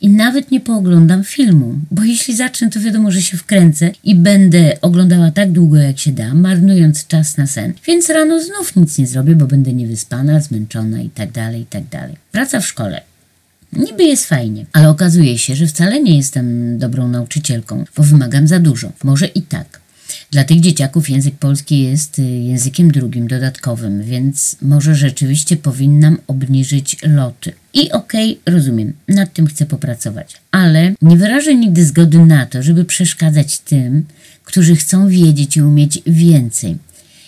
i 0.00 0.08
nawet 0.08 0.50
nie 0.50 0.60
pooglądam 0.60 1.24
filmu, 1.24 1.74
bo 1.90 2.04
jeśli 2.04 2.36
zacznę, 2.36 2.70
to 2.70 2.80
wiadomo, 2.80 3.10
że 3.10 3.22
się 3.22 3.36
wkręcę 3.36 3.90
i 4.04 4.14
będę 4.14 4.80
oglądała 4.82 5.30
tak 5.30 5.52
długo, 5.52 5.76
jak 5.76 5.98
się 5.98 6.12
da, 6.12 6.34
marnując 6.34 7.06
czas 7.06 7.36
na 7.36 7.46
sen. 7.46 7.72
Więc 7.86 8.10
rano 8.10 8.42
znów 8.42 8.76
nic 8.76 8.98
nie 8.98 9.06
zrobię, 9.06 9.36
bo 9.36 9.46
będę 9.46 9.72
niewyspana, 9.72 10.40
zmęczona 10.40 11.00
i 11.00 11.10
tak 11.10 11.32
dalej, 11.32 11.62
i 11.62 11.66
tak 11.66 11.88
dalej. 11.88 12.16
Praca 12.32 12.60
w 12.60 12.66
szkole. 12.66 13.00
Niby 13.72 14.04
jest 14.04 14.26
fajnie, 14.26 14.66
ale 14.72 14.90
okazuje 14.90 15.38
się, 15.38 15.56
że 15.56 15.66
wcale 15.66 16.02
nie 16.02 16.16
jestem 16.16 16.78
dobrą 16.78 17.08
nauczycielką, 17.08 17.84
bo 17.96 18.02
wymagam 18.02 18.46
za 18.46 18.58
dużo. 18.58 18.92
Może 19.04 19.26
i 19.26 19.42
tak. 19.42 19.80
Dla 20.30 20.44
tych 20.44 20.60
dzieciaków 20.60 21.10
język 21.10 21.34
polski 21.34 21.82
jest 21.82 22.18
y, 22.18 22.22
językiem 22.22 22.90
drugim, 22.90 23.28
dodatkowym, 23.28 24.02
więc 24.02 24.56
może 24.62 24.94
rzeczywiście 24.94 25.56
powinnam 25.56 26.18
obniżyć 26.26 26.96
loty. 27.02 27.52
I 27.74 27.92
okej, 27.92 28.38
okay, 28.40 28.54
rozumiem, 28.54 28.92
nad 29.08 29.32
tym 29.32 29.46
chcę 29.46 29.66
popracować, 29.66 30.36
ale 30.50 30.94
nie 31.02 31.16
wyrażę 31.16 31.54
nigdy 31.54 31.84
zgody 31.84 32.18
na 32.18 32.46
to, 32.46 32.62
żeby 32.62 32.84
przeszkadzać 32.84 33.58
tym, 33.58 34.04
którzy 34.44 34.76
chcą 34.76 35.08
wiedzieć 35.08 35.56
i 35.56 35.62
umieć 35.62 36.02
więcej. 36.06 36.76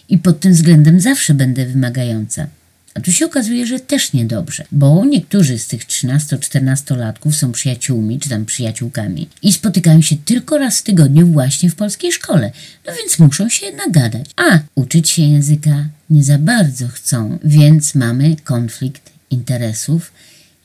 I 0.09 0.19
pod 0.19 0.41
tym 0.41 0.53
względem 0.53 1.01
zawsze 1.01 1.35
będę 1.35 1.67
wymagająca. 1.67 2.47
A 2.95 3.01
tu 3.01 3.13
się 3.13 3.27
okazuje, 3.27 3.67
że 3.67 3.81
też 3.81 4.13
niedobrze, 4.13 4.65
bo 4.73 5.05
niektórzy 5.05 5.59
z 5.59 5.67
tych 5.67 5.87
13-14-latków 5.87 7.33
są 7.33 7.53
przyjaciółmi 7.53 8.19
czy 8.19 8.29
tam 8.29 8.45
przyjaciółkami 8.45 9.29
i 9.43 9.53
spotykają 9.53 10.03
się 10.03 10.17
tylko 10.17 10.59
raz 10.59 10.79
w 10.79 10.83
tygodniu 10.83 11.27
właśnie 11.27 11.71
w 11.71 11.75
polskiej 11.75 12.13
szkole, 12.13 12.53
no 12.87 12.93
więc 12.99 13.19
muszą 13.19 13.49
się 13.49 13.67
nagadać. 13.87 14.31
A 14.37 14.59
uczyć 14.75 15.11
się 15.11 15.23
języka 15.23 15.89
nie 16.11 16.25
za 16.25 16.39
bardzo 16.39 16.89
chcą, 16.89 17.39
więc 17.45 17.95
mamy 17.95 18.37
konflikt 18.45 19.13
interesów, 19.31 20.13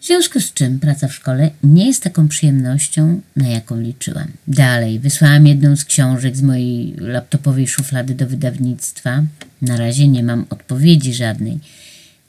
w 0.05 0.08
związku 0.08 0.39
z 0.39 0.53
czym 0.53 0.79
praca 0.79 1.08
w 1.08 1.13
szkole 1.13 1.51
nie 1.63 1.88
jest 1.88 2.03
taką 2.03 2.27
przyjemnością, 2.27 3.22
na 3.36 3.48
jaką 3.48 3.79
liczyłam. 3.79 4.27
Dalej, 4.48 5.00
wysłałam 5.00 5.48
jedną 5.48 5.75
z 5.75 5.86
książek 5.86 6.38
z 6.38 6.41
mojej 6.41 6.96
laptopowej 6.98 7.67
szuflady 7.67 8.15
do 8.15 8.27
wydawnictwa. 8.27 9.24
Na 9.62 9.77
razie 9.77 10.08
nie 10.08 10.24
mam 10.24 10.46
odpowiedzi 10.50 11.13
żadnej. 11.13 11.60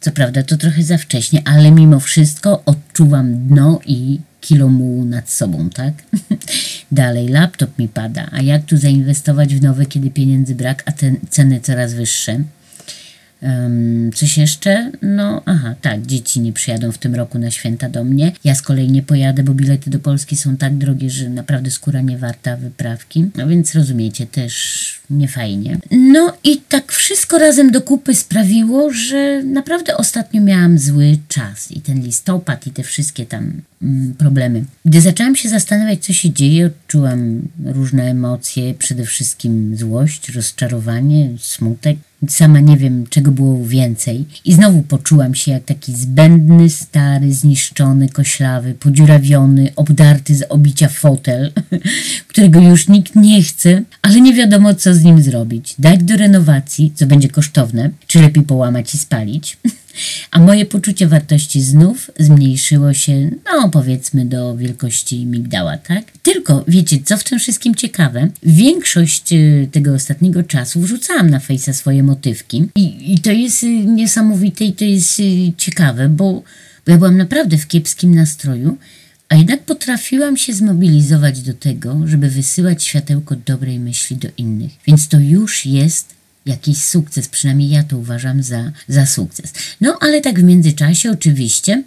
Co 0.00 0.12
prawda 0.12 0.42
to 0.42 0.56
trochę 0.56 0.82
za 0.82 0.98
wcześnie, 0.98 1.42
ale 1.44 1.70
mimo 1.70 2.00
wszystko 2.00 2.62
odczuwam 2.64 3.48
dno 3.48 3.80
i 3.86 4.20
kilo 4.40 4.68
mułu 4.68 5.04
nad 5.04 5.30
sobą, 5.30 5.70
tak? 5.70 5.94
Dalej, 6.92 7.28
laptop 7.28 7.78
mi 7.78 7.88
pada, 7.88 8.28
a 8.32 8.42
jak 8.42 8.64
tu 8.64 8.76
zainwestować 8.76 9.54
w 9.54 9.62
nowe, 9.62 9.86
kiedy 9.86 10.10
pieniędzy 10.10 10.54
brak, 10.54 10.82
a 10.86 10.92
te 10.92 11.12
ceny 11.30 11.60
coraz 11.60 11.94
wyższe? 11.94 12.40
Um, 13.42 14.10
coś 14.14 14.38
jeszcze? 14.38 14.92
No, 15.02 15.42
aha, 15.46 15.74
tak, 15.82 16.06
dzieci 16.06 16.40
nie 16.40 16.52
przyjadą 16.52 16.92
w 16.92 16.98
tym 16.98 17.14
roku 17.14 17.38
na 17.38 17.50
święta 17.50 17.88
do 17.88 18.04
mnie. 18.04 18.32
Ja 18.44 18.54
z 18.54 18.62
kolei 18.62 18.90
nie 18.90 19.02
pojadę, 19.02 19.42
bo 19.42 19.54
bilety 19.54 19.90
do 19.90 19.98
Polski 19.98 20.36
są 20.36 20.56
tak 20.56 20.78
drogie, 20.78 21.10
że 21.10 21.28
naprawdę 21.28 21.70
skóra 21.70 22.00
nie 22.00 22.18
warta 22.18 22.56
wyprawki. 22.56 23.30
No 23.36 23.46
więc 23.48 23.74
rozumiecie, 23.74 24.26
też 24.26 24.95
niefajnie. 25.10 25.78
No 25.90 26.32
i 26.44 26.56
tak 26.68 26.92
wszystko 26.92 27.38
razem 27.38 27.70
do 27.70 27.80
kupy 27.80 28.14
sprawiło, 28.14 28.92
że 28.92 29.42
naprawdę 29.42 29.96
ostatnio 29.96 30.40
miałam 30.40 30.78
zły 30.78 31.18
czas 31.28 31.72
i 31.72 31.80
ten 31.80 32.02
listopad 32.02 32.66
i 32.66 32.70
te 32.70 32.82
wszystkie 32.82 33.26
tam 33.26 33.52
mm, 33.82 34.14
problemy. 34.14 34.64
Gdy 34.84 35.00
zaczęłam 35.00 35.36
się 35.36 35.48
zastanawiać, 35.48 36.04
co 36.04 36.12
się 36.12 36.30
dzieje, 36.30 36.66
odczułam 36.66 37.42
różne 37.64 38.04
emocje, 38.04 38.74
przede 38.74 39.04
wszystkim 39.04 39.76
złość, 39.76 40.28
rozczarowanie, 40.28 41.30
smutek. 41.38 41.96
Sama 42.28 42.60
nie 42.60 42.76
wiem, 42.76 43.06
czego 43.10 43.30
było 43.30 43.66
więcej. 43.66 44.24
I 44.44 44.52
znowu 44.54 44.82
poczułam 44.82 45.34
się 45.34 45.52
jak 45.52 45.64
taki 45.64 45.92
zbędny, 45.92 46.70
stary, 46.70 47.32
zniszczony, 47.32 48.08
koślawy, 48.08 48.74
podziurawiony, 48.74 49.72
obdarty 49.76 50.34
z 50.34 50.44
obicia 50.48 50.88
fotel, 50.88 51.52
którego 52.28 52.60
już 52.60 52.88
nikt 52.88 53.16
nie 53.16 53.42
chce, 53.42 53.82
ale 54.02 54.20
nie 54.20 54.34
wiadomo, 54.34 54.74
co 54.74 54.94
z 54.94 55.04
nim 55.04 55.22
zrobić. 55.22 55.74
Dać 55.78 56.02
do 56.02 56.16
renowacji, 56.16 56.92
co 56.94 57.06
będzie 57.06 57.28
kosztowne, 57.28 57.90
czy 58.06 58.20
lepiej 58.20 58.42
połamać 58.42 58.94
i 58.94 58.98
spalić. 58.98 59.58
A 60.30 60.40
moje 60.40 60.66
poczucie 60.66 61.06
wartości 61.06 61.62
znów 61.62 62.10
zmniejszyło 62.18 62.94
się, 62.94 63.30
no 63.44 63.68
powiedzmy, 63.68 64.26
do 64.26 64.56
wielkości 64.56 65.26
migdała, 65.26 65.76
tak? 65.76 66.04
Tylko, 66.22 66.64
wiecie, 66.68 66.98
co 67.04 67.18
w 67.18 67.24
tym 67.24 67.38
wszystkim 67.38 67.74
ciekawe? 67.74 68.28
Większość 68.42 69.32
y, 69.32 69.68
tego 69.72 69.94
ostatniego 69.94 70.42
czasu 70.42 70.80
wrzucałam 70.80 71.30
na 71.30 71.40
fejsa 71.40 71.72
swoje 71.72 72.02
motywki 72.02 72.68
i, 72.74 73.14
i 73.14 73.18
to 73.18 73.32
jest 73.32 73.62
y, 73.62 73.66
niesamowite 73.68 74.64
i 74.64 74.72
to 74.72 74.84
jest 74.84 75.20
y, 75.20 75.52
ciekawe, 75.56 76.08
bo, 76.08 76.42
bo 76.86 76.92
ja 76.92 76.98
byłam 76.98 77.16
naprawdę 77.16 77.58
w 77.58 77.66
kiepskim 77.66 78.14
nastroju, 78.14 78.76
a 79.28 79.34
jednak 79.34 79.62
potrafiłam 79.62 80.36
się 80.36 80.52
zmobilizować 80.52 81.42
do 81.42 81.54
tego, 81.54 82.00
żeby 82.04 82.30
wysyłać 82.30 82.84
światełko 82.84 83.36
dobrej 83.46 83.78
myśli 83.78 84.16
do 84.16 84.28
innych. 84.38 84.72
Więc 84.86 85.08
to 85.08 85.20
już 85.20 85.66
jest 85.66 86.15
jakiś 86.46 86.82
sukces, 86.82 87.28
przynajmniej 87.28 87.68
ja 87.68 87.82
to 87.82 87.98
uważam 87.98 88.42
za, 88.42 88.72
za 88.88 89.06
sukces. 89.06 89.52
No 89.80 89.98
ale 90.00 90.20
tak 90.20 90.40
w 90.40 90.44
międzyczasie 90.44 91.10
oczywiście 91.10 91.82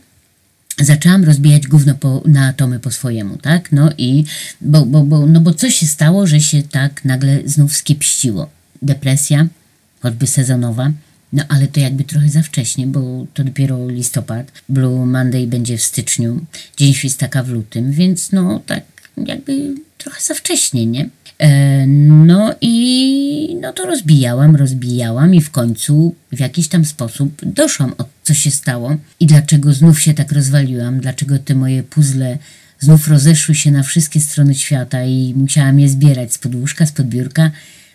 zaczęłam 0.79 1.23
rozbijać 1.23 1.67
gówno 1.67 1.95
po, 1.95 2.23
na 2.25 2.47
atomy 2.47 2.79
po 2.79 2.91
swojemu, 2.91 3.37
tak? 3.37 3.71
No 3.71 3.89
i 3.97 4.25
bo, 4.61 4.85
bo, 4.85 5.03
bo, 5.03 5.25
no 5.25 5.41
bo 5.41 5.53
co 5.53 5.69
się 5.69 5.87
stało, 5.87 6.27
że 6.27 6.39
się 6.39 6.63
tak 6.63 7.05
nagle 7.05 7.39
znów 7.45 7.75
skiepściło? 7.75 8.49
Depresja, 8.81 9.47
choćby 10.01 10.27
sezonowa, 10.27 10.91
no 11.33 11.43
ale 11.49 11.67
to 11.67 11.79
jakby 11.79 12.03
trochę 12.03 12.29
za 12.29 12.41
wcześnie, 12.41 12.87
bo 12.87 13.25
to 13.33 13.43
dopiero 13.43 13.87
listopad. 13.87 14.51
Blue 14.69 15.05
Monday 15.05 15.47
będzie 15.47 15.77
w 15.77 15.83
styczniu, 15.83 16.45
Dzień 16.77 16.93
Świstaka 16.93 17.43
w 17.43 17.49
lutym, 17.49 17.91
więc 17.91 18.31
no 18.31 18.61
tak 18.65 18.83
jakby 19.17 19.75
trochę 19.99 20.21
za 20.21 20.33
wcześnie, 20.33 20.85
nie? 20.85 21.09
E, 21.39 21.87
no 21.87 22.55
i 22.61 23.57
no 23.61 23.73
to 23.73 23.85
rozbijałam, 23.85 24.55
rozbijałam 24.55 25.35
i 25.35 25.41
w 25.41 25.51
końcu 25.51 26.15
w 26.31 26.39
jakiś 26.39 26.67
tam 26.67 26.85
sposób 26.85 27.41
doszłam 27.45 27.93
od 27.97 28.07
co 28.23 28.33
się 28.33 28.51
stało 28.51 28.95
i 29.19 29.25
dlaczego 29.25 29.73
znów 29.73 30.01
się 30.01 30.13
tak 30.13 30.31
rozwaliłam, 30.31 30.99
dlaczego 30.99 31.39
te 31.39 31.55
moje 31.55 31.83
puzzle 31.83 32.37
znów 32.79 33.07
rozeszły 33.07 33.55
się 33.55 33.71
na 33.71 33.83
wszystkie 33.83 34.19
strony 34.19 34.55
świata 34.55 35.05
i 35.05 35.33
musiałam 35.37 35.79
je 35.79 35.89
zbierać 35.89 36.33
z 36.33 36.37
podłóżka, 36.37 36.85
z 36.85 36.91
podbiórka, 36.91 37.51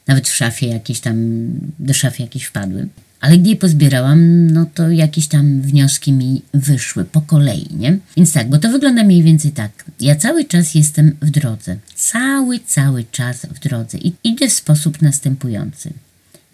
nawet 0.07 0.29
w 0.29 0.35
szafie 0.35 0.67
jakieś 0.67 1.01
tam, 1.01 1.47
do 1.79 1.95
szafy 1.95 2.23
jakieś 2.23 2.45
wpadły. 2.45 2.89
Ale 3.25 3.39
gdy 3.39 3.51
je 3.51 3.57
pozbierałam, 3.57 4.51
no 4.51 4.67
to 4.75 4.91
jakieś 4.91 5.29
tam 5.29 5.61
wnioski 5.61 6.13
mi 6.13 6.43
wyszły 6.55 7.05
po 7.05 7.21
kolei, 7.21 7.67
nie? 7.71 7.99
Więc 8.17 8.33
tak, 8.33 8.49
bo 8.49 8.59
to 8.59 8.71
wygląda 8.71 9.05
mniej 9.05 9.23
więcej 9.23 9.53
tak. 9.53 9.85
Ja 10.01 10.17
cały 10.17 10.45
czas 10.45 10.75
jestem 10.75 11.17
w 11.23 11.31
drodze. 11.31 11.77
Cały, 11.95 12.61
cały 12.61 13.05
czas 13.11 13.47
w 13.47 13.59
drodze. 13.59 13.99
I 13.99 14.13
idę 14.25 14.49
w 14.49 14.53
sposób 14.53 15.03
następujący. 15.03 15.93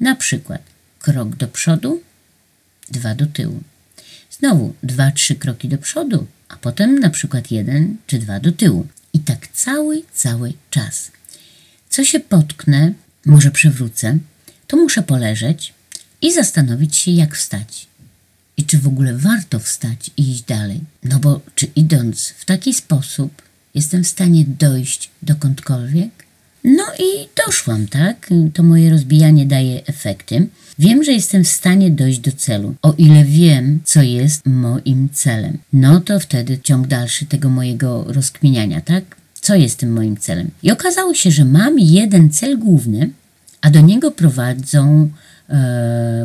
Na 0.01 0.15
przykład 0.15 0.63
krok 0.99 1.37
do 1.37 1.49
przodu, 1.49 2.03
dwa 2.91 3.15
do 3.15 3.27
tyłu. 3.27 3.61
Znowu 4.31 4.75
dwa, 4.83 5.11
trzy 5.11 5.35
kroki 5.35 5.69
do 5.69 5.79
przodu, 5.79 6.27
a 6.49 6.57
potem 6.57 6.99
na 6.99 7.11
przykład 7.11 7.51
jeden 7.51 7.97
czy 8.07 8.19
dwa 8.19 8.41
do 8.41 8.53
tyłu. 8.53 8.87
I 9.13 9.19
tak 9.21 9.49
cały, 9.49 10.03
cały 10.13 10.53
czas. 10.71 11.11
Co 11.89 12.05
się 12.05 12.21
potknę, 12.21 12.93
może 13.27 13.51
przewrócę, 13.51 14.19
to 14.67 14.77
muszę 14.77 15.03
poleżeć, 15.03 15.75
i 16.23 16.33
zastanowić 16.33 16.97
się, 16.97 17.11
jak 17.11 17.37
wstać. 17.37 17.87
I 18.57 18.65
czy 18.65 18.79
w 18.79 18.87
ogóle 18.87 19.15
warto 19.15 19.59
wstać 19.59 20.11
i 20.17 20.31
iść 20.31 20.43
dalej. 20.43 20.81
No 21.05 21.19
bo 21.19 21.41
czy 21.55 21.67
idąc 21.77 22.29
w 22.29 22.45
taki 22.45 22.75
sposób 22.75 23.43
jestem 23.75 24.05
w 24.05 24.09
stanie 24.09 24.45
dojść 24.59 25.11
dokądkolwiek? 25.23 26.11
No 26.65 26.85
i 26.99 27.29
doszłam, 27.47 27.89
tak? 27.89 28.31
To 28.55 28.63
moje 28.63 28.91
rozbijanie 28.91 29.47
daje 29.47 29.87
efekty. 29.87 30.47
Wiem, 30.79 31.05
że 31.05 31.13
jestem 31.13 31.45
w 31.45 31.49
stanie 31.49 31.91
dojść 31.91 32.19
do 32.19 32.33
celu, 32.33 32.75
o 32.83 32.93
ile 32.99 33.25
wiem, 33.25 33.81
co 33.85 34.03
jest 34.03 34.47
moim 34.47 35.09
celem. 35.13 35.59
No 35.73 36.01
to 36.01 36.21
wtedy 36.21 36.59
ciąg 36.59 36.87
dalszy 36.87 37.27
tego 37.27 37.49
mojego 37.49 38.05
rozkminiania, 38.09 38.81
tak? 38.81 39.17
Co 39.41 39.55
jest 39.55 39.79
tym 39.79 39.93
moim 39.93 40.17
celem? 40.17 40.51
I 40.63 40.73
okazało 40.73 41.15
się, 41.15 41.31
że 41.31 41.45
mam 41.45 41.79
jeden 41.79 42.31
cel 42.31 42.59
główny, 42.59 43.11
a 43.61 43.71
do 43.71 43.81
niego 43.81 44.11
prowadzą 44.11 45.11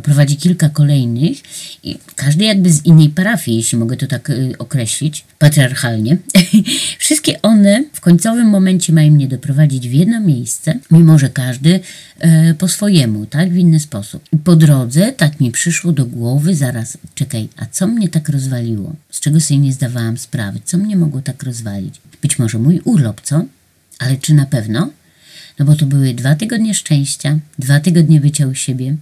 prowadzi 0.04 0.38
kilka 0.38 0.70
kolejnych 0.70 1.38
i 1.84 1.98
każdy 2.16 2.46
jakby 2.46 2.72
z 2.72 2.86
innej 2.86 3.10
parafii, 3.10 3.58
jeśli 3.58 3.78
mogę 3.78 3.98
to 3.98 4.08
tak 4.08 4.30
e, 4.30 4.34
określić, 4.58 5.26
patriarchalnie. 5.40 6.18
Wszystkie 7.00 7.42
one 7.42 7.84
w 7.94 8.02
końcowym 8.02 8.48
momencie 8.48 8.94
mają 8.94 9.12
mnie 9.12 9.28
doprowadzić 9.28 9.90
w 9.90 9.94
jedno 9.94 10.20
miejsce, 10.20 10.80
mimo 10.92 11.20
że 11.20 11.30
każdy 11.30 11.80
e, 12.20 12.54
po 12.54 12.68
swojemu, 12.68 13.26
tak, 13.26 13.54
w 13.54 13.58
inny 13.58 13.80
sposób. 13.80 14.24
Po 14.44 14.56
drodze 14.56 15.12
tak 15.12 15.40
mi 15.40 15.52
przyszło 15.52 15.92
do 15.92 16.06
głowy, 16.06 16.56
zaraz, 16.56 16.98
czekaj, 17.16 17.48
a 17.58 17.66
co 17.66 17.88
mnie 17.88 18.10
tak 18.10 18.30
rozwaliło? 18.30 18.96
Z 19.12 19.20
czego 19.20 19.40
sobie 19.40 19.60
nie 19.60 19.74
zdawałam 19.74 20.18
sprawy? 20.18 20.60
Co 20.66 20.78
mnie 20.78 20.98
mogło 20.98 21.22
tak 21.22 21.44
rozwalić? 21.44 22.02
Być 22.22 22.40
może 22.40 22.60
mój 22.60 22.82
urlop, 22.84 23.22
co? 23.22 23.46
Ale 24.00 24.18
czy 24.18 24.34
na 24.34 24.46
pewno? 24.46 24.90
No 25.60 25.66
bo 25.66 25.76
to 25.76 25.86
były 25.86 26.14
dwa 26.14 26.36
tygodnie 26.36 26.74
szczęścia, 26.74 27.40
dwa 27.60 27.80
tygodnie 27.80 28.22
bycia 28.22 28.48
u 28.48 28.54
siebie, 28.54 28.96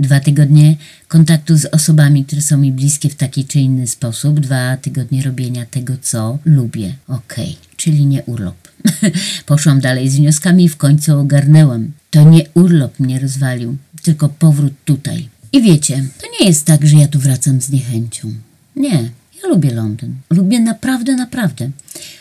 dwa 0.00 0.20
tygodnie 0.20 0.76
kontaktu 1.08 1.56
z 1.56 1.64
osobami, 1.64 2.24
które 2.24 2.42
są 2.42 2.56
mi 2.56 2.72
bliskie 2.72 3.08
w 3.08 3.14
taki 3.14 3.44
czy 3.44 3.60
inny 3.60 3.86
sposób, 3.86 4.40
dwa 4.40 4.76
tygodnie 4.76 5.22
robienia 5.22 5.66
tego, 5.66 5.94
co 6.02 6.38
lubię. 6.44 6.94
Okej, 7.08 7.56
czyli 7.76 8.06
nie 8.06 8.22
urlop. 8.22 8.68
Poszłam 9.46 9.80
dalej 9.80 10.08
z 10.08 10.16
wnioskami 10.16 10.64
i 10.64 10.68
w 10.68 10.76
końcu 10.76 11.18
ogarnęłam. 11.18 11.92
To 12.10 12.30
nie 12.30 12.44
urlop 12.54 13.00
mnie 13.00 13.18
rozwalił, 13.18 13.76
tylko 14.02 14.28
powrót 14.28 14.72
tutaj. 14.84 15.28
I 15.52 15.62
wiecie, 15.62 16.04
to 16.20 16.26
nie 16.40 16.46
jest 16.46 16.66
tak, 16.66 16.86
że 16.86 16.96
ja 16.96 17.08
tu 17.08 17.18
wracam 17.18 17.60
z 17.60 17.70
niechęcią. 17.70 18.32
Nie, 18.76 19.10
ja 19.42 19.48
lubię 19.48 19.74
Londyn. 19.74 20.14
Lubię 20.30 20.60
naprawdę, 20.60 21.16
naprawdę. 21.16 21.70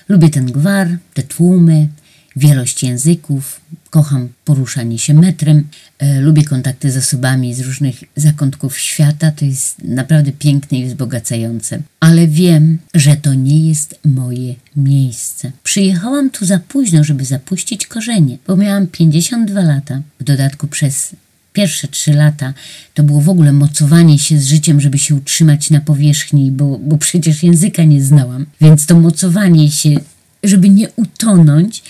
Lubię 0.09 0.29
ten 0.29 0.45
gwar, 0.45 0.97
te 1.13 1.23
tłumy, 1.23 1.87
wielość 2.35 2.83
języków, 2.83 3.61
kocham 3.89 4.29
poruszanie 4.45 4.99
się 4.99 5.13
metrem, 5.13 5.67
e, 5.99 6.21
lubię 6.21 6.43
kontakty 6.43 6.91
z 6.91 6.97
osobami 6.97 7.53
z 7.53 7.59
różnych 7.59 8.03
zakątków 8.15 8.79
świata, 8.79 9.31
to 9.31 9.45
jest 9.45 9.83
naprawdę 9.83 10.31
piękne 10.31 10.77
i 10.77 10.85
wzbogacające. 10.85 11.81
Ale 11.99 12.27
wiem, 12.27 12.77
że 12.93 13.15
to 13.15 13.33
nie 13.33 13.67
jest 13.67 13.99
moje 14.05 14.55
miejsce. 14.75 15.51
Przyjechałam 15.63 16.29
tu 16.29 16.45
za 16.45 16.59
późno, 16.59 17.03
żeby 17.03 17.25
zapuścić 17.25 17.87
korzenie, 17.87 18.37
bo 18.47 18.55
miałam 18.55 18.87
52 18.87 19.61
lata, 19.61 20.01
w 20.19 20.23
dodatku 20.23 20.67
przez 20.67 21.15
pierwsze 21.53 21.87
trzy 21.87 22.13
lata 22.13 22.53
to 22.93 23.03
było 23.03 23.21
w 23.21 23.29
ogóle 23.29 23.53
mocowanie 23.53 24.19
się 24.19 24.39
z 24.39 24.45
życiem, 24.45 24.81
żeby 24.81 24.99
się 24.99 25.15
utrzymać 25.15 25.69
na 25.69 25.81
powierzchni, 25.81 26.51
bo, 26.51 26.79
bo 26.79 26.97
przecież 26.97 27.43
języka 27.43 27.83
nie 27.83 28.03
znałam. 28.03 28.45
Więc 28.61 28.85
to 28.85 28.99
mocowanie 28.99 29.71
się, 29.71 29.89
żeby 30.43 30.69
nie 30.69 30.89
utonąć, 30.89 31.83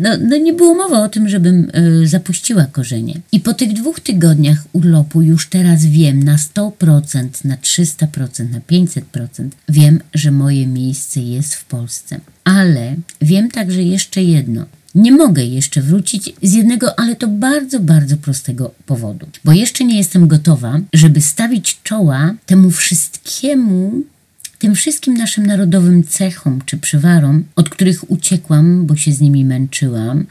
no, 0.00 0.10
no 0.28 0.36
nie 0.36 0.52
było 0.52 0.74
mowy 0.74 0.96
o 0.96 1.08
tym, 1.08 1.28
żebym 1.28 1.70
y, 2.02 2.06
zapuściła 2.08 2.64
korzenie. 2.64 3.20
I 3.32 3.40
po 3.40 3.54
tych 3.54 3.72
dwóch 3.72 4.00
tygodniach 4.00 4.58
urlopu 4.72 5.22
już 5.22 5.48
teraz 5.48 5.86
wiem 5.86 6.22
na 6.22 6.36
100%, 6.36 7.44
na 7.44 7.56
300%, 7.56 8.50
na 8.50 8.60
500% 8.60 9.48
wiem, 9.68 10.00
że 10.14 10.30
moje 10.30 10.66
miejsce 10.66 11.20
jest 11.20 11.54
w 11.54 11.64
Polsce. 11.64 12.20
Ale 12.44 12.96
wiem 13.22 13.50
także 13.50 13.82
jeszcze 13.82 14.22
jedno. 14.22 14.66
Nie 14.94 15.12
mogę 15.12 15.44
jeszcze 15.44 15.82
wrócić 15.82 16.32
z 16.42 16.52
jednego, 16.52 16.98
ale 16.98 17.16
to 17.16 17.28
bardzo, 17.28 17.80
bardzo 17.80 18.16
prostego 18.16 18.74
powodu. 18.86 19.26
Bo 19.44 19.52
jeszcze 19.52 19.84
nie 19.84 19.96
jestem 19.98 20.28
gotowa, 20.28 20.80
żeby 20.92 21.20
stawić 21.20 21.82
czoła 21.82 22.34
temu 22.46 22.70
wszystkiemu, 22.70 24.02
tym 24.64 24.74
wszystkim 24.74 25.14
naszym 25.14 25.46
narodowym 25.46 26.04
cechom 26.04 26.60
czy 26.66 26.78
przywarom, 26.78 27.44
od 27.56 27.68
których 27.68 28.10
uciekłam, 28.10 28.86
bo 28.86 28.96
się 28.96 29.12
z 29.12 29.20
nimi 29.20 29.44
męczyłam, 29.44 30.26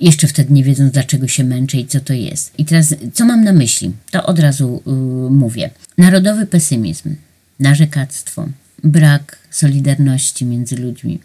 jeszcze 0.00 0.26
wtedy 0.26 0.52
nie 0.52 0.64
wiedząc, 0.64 0.92
dlaczego 0.92 1.28
się 1.28 1.44
męczę 1.44 1.78
i 1.78 1.86
co 1.86 2.00
to 2.00 2.12
jest. 2.12 2.58
I 2.58 2.64
teraz, 2.64 2.94
co 3.12 3.24
mam 3.24 3.44
na 3.44 3.52
myśli? 3.52 3.92
To 4.10 4.26
od 4.26 4.38
razu 4.38 4.82
yy, 4.86 5.30
mówię. 5.30 5.70
Narodowy 5.98 6.46
pesymizm, 6.46 7.14
narzekactwo, 7.60 8.48
brak 8.84 9.38
solidarności 9.50 10.44
między 10.44 10.76
ludźmi, 10.76 11.18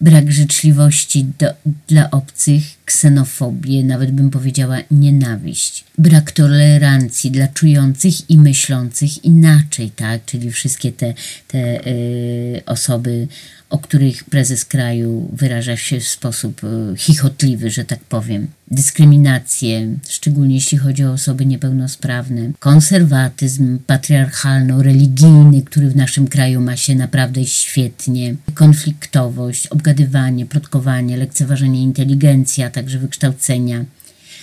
brak 0.00 0.32
życzliwości 0.32 1.26
do, 1.38 1.46
dla 1.88 2.10
obcych, 2.10 2.62
ksenofobię, 2.90 3.84
nawet 3.84 4.10
bym 4.10 4.30
powiedziała 4.30 4.78
nienawiść, 4.90 5.84
brak 5.98 6.32
tolerancji 6.32 7.30
dla 7.30 7.48
czujących 7.48 8.30
i 8.30 8.38
myślących 8.38 9.24
inaczej, 9.24 9.90
tak? 9.90 10.24
Czyli 10.24 10.50
wszystkie 10.50 10.92
te, 10.92 11.14
te 11.48 11.58
yy, 11.58 12.62
osoby 12.66 13.28
o 13.70 13.78
których 13.78 14.24
prezes 14.24 14.64
kraju 14.64 15.30
wyraża 15.32 15.76
się 15.76 16.00
w 16.00 16.08
sposób 16.08 16.60
e, 16.64 16.96
chichotliwy, 16.96 17.70
że 17.70 17.84
tak 17.84 18.00
powiem. 18.00 18.46
Dyskryminację, 18.70 19.98
szczególnie 20.08 20.54
jeśli 20.54 20.78
chodzi 20.78 21.04
o 21.04 21.12
osoby 21.12 21.46
niepełnosprawne, 21.46 22.50
konserwatyzm 22.58 23.78
patriarchalno-religijny, 23.86 25.62
który 25.62 25.90
w 25.90 25.96
naszym 25.96 26.26
kraju 26.28 26.60
ma 26.60 26.76
się 26.76 26.94
naprawdę 26.94 27.46
świetnie, 27.46 28.34
konfliktowość, 28.54 29.66
obgadywanie, 29.66 30.46
plotkowanie, 30.46 31.16
lekceważenie 31.16 31.82
inteligencji, 31.82 32.62
a 32.62 32.70
także 32.80 32.98
wykształcenia 32.98 33.84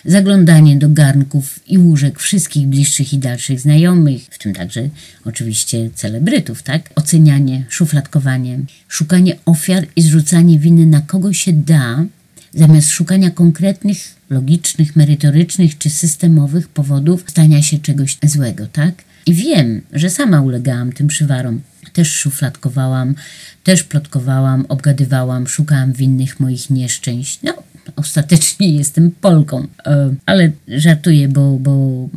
zaglądanie 0.06 0.78
do 0.78 0.90
garnków 0.90 1.60
i 1.68 1.78
łóżek 1.78 2.20
wszystkich 2.20 2.68
bliższych 2.68 3.14
i 3.14 3.18
dalszych 3.18 3.60
znajomych, 3.60 4.22
w 4.32 4.38
tym 4.38 4.54
także 4.54 4.90
oczywiście 5.26 5.90
celebrytów, 5.96 6.64
tak? 6.64 6.90
Ocenianie, 6.96 7.66
szufladkowanie, 7.70 8.60
szukanie 8.88 9.36
ofiar 9.46 9.88
i 9.96 10.02
zrzucanie 10.02 10.60
winy 10.60 10.86
na 10.86 11.02
kogo 11.02 11.34
się 11.34 11.54
da, 11.54 12.06
zamiast 12.54 12.90
szukania 12.90 13.32
konkretnych, 13.32 13.98
logicznych, 14.30 14.96
merytorycznych 14.96 15.78
czy 15.78 15.90
systemowych 15.90 16.68
powodów 16.68 17.24
stania 17.28 17.62
się 17.62 17.80
czegoś 17.80 18.18
złego, 18.24 18.68
tak? 18.68 18.94
I 19.26 19.34
wiem, 19.34 19.82
że 19.94 20.10
sama 20.10 20.42
ulegałam 20.42 20.94
tym 20.94 21.08
przywarom. 21.08 21.62
Też 21.94 22.12
szufladkowałam, 22.12 23.16
też 23.64 23.84
plotkowałam, 23.84 24.66
obgadywałam, 24.70 25.48
szukałam 25.48 25.94
winnych 25.94 26.40
moich 26.40 26.70
nieszczęść. 26.70 27.40
No, 27.44 27.54
ostatecznie 27.96 28.70
jestem 28.70 29.12
Polką. 29.12 29.68
E, 29.86 30.16
ale 30.26 30.52
żartuję, 30.68 31.28
bo, 31.28 31.58
bo 31.60 32.08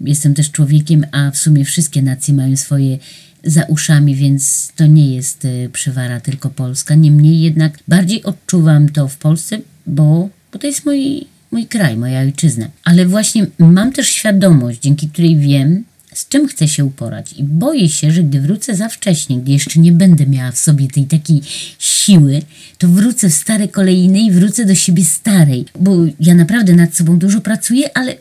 jestem 0.00 0.34
też 0.34 0.50
człowiekiem, 0.50 1.06
a 1.12 1.30
w 1.30 1.36
sumie 1.36 1.64
wszystkie 1.64 2.02
nacje 2.02 2.34
mają 2.34 2.56
swoje 2.56 2.98
za 3.44 3.62
uszami, 3.62 4.14
więc 4.14 4.72
to 4.76 4.86
nie 4.86 5.14
jest 5.14 5.44
e, 5.44 5.68
przywara 5.68 6.20
tylko 6.20 6.50
polska. 6.50 6.94
Niemniej 6.94 7.40
jednak 7.40 7.78
bardziej 7.88 8.22
odczuwam 8.22 8.88
to 8.88 9.08
w 9.08 9.16
Polsce, 9.16 9.58
bo, 9.86 10.28
bo 10.52 10.58
to 10.58 10.66
jest 10.66 10.86
mój, 10.86 11.26
mój 11.50 11.66
kraj, 11.66 11.96
moja 11.96 12.20
ojczyzna. 12.20 12.68
Ale 12.84 13.06
właśnie 13.06 13.46
mam 13.58 13.92
też 13.92 14.08
świadomość, 14.08 14.80
dzięki 14.80 15.08
której 15.08 15.36
wiem, 15.36 15.84
z 16.16 16.28
czym 16.28 16.48
chcę 16.48 16.68
się 16.68 16.84
uporać. 16.84 17.32
I 17.32 17.44
boję 17.44 17.88
się, 17.88 18.12
że 18.12 18.22
gdy 18.22 18.40
wrócę 18.40 18.76
za 18.76 18.88
wcześnie, 18.88 19.36
gdy 19.36 19.52
jeszcze 19.52 19.80
nie 19.80 19.92
będę 19.92 20.26
miała 20.26 20.52
w 20.52 20.58
sobie 20.58 20.88
tej 20.88 21.04
takiej 21.04 21.40
siły, 21.78 22.42
to 22.78 22.88
wrócę 22.88 23.28
w 23.28 23.34
stare 23.34 23.68
kolejne 23.68 24.18
i 24.18 24.30
wrócę 24.30 24.64
do 24.64 24.74
siebie 24.74 25.04
starej. 25.04 25.64
Bo 25.80 25.96
ja 26.20 26.34
naprawdę 26.34 26.72
nad 26.72 26.94
sobą 26.94 27.18
dużo 27.18 27.40
pracuję, 27.40 27.98
ale 27.98 28.16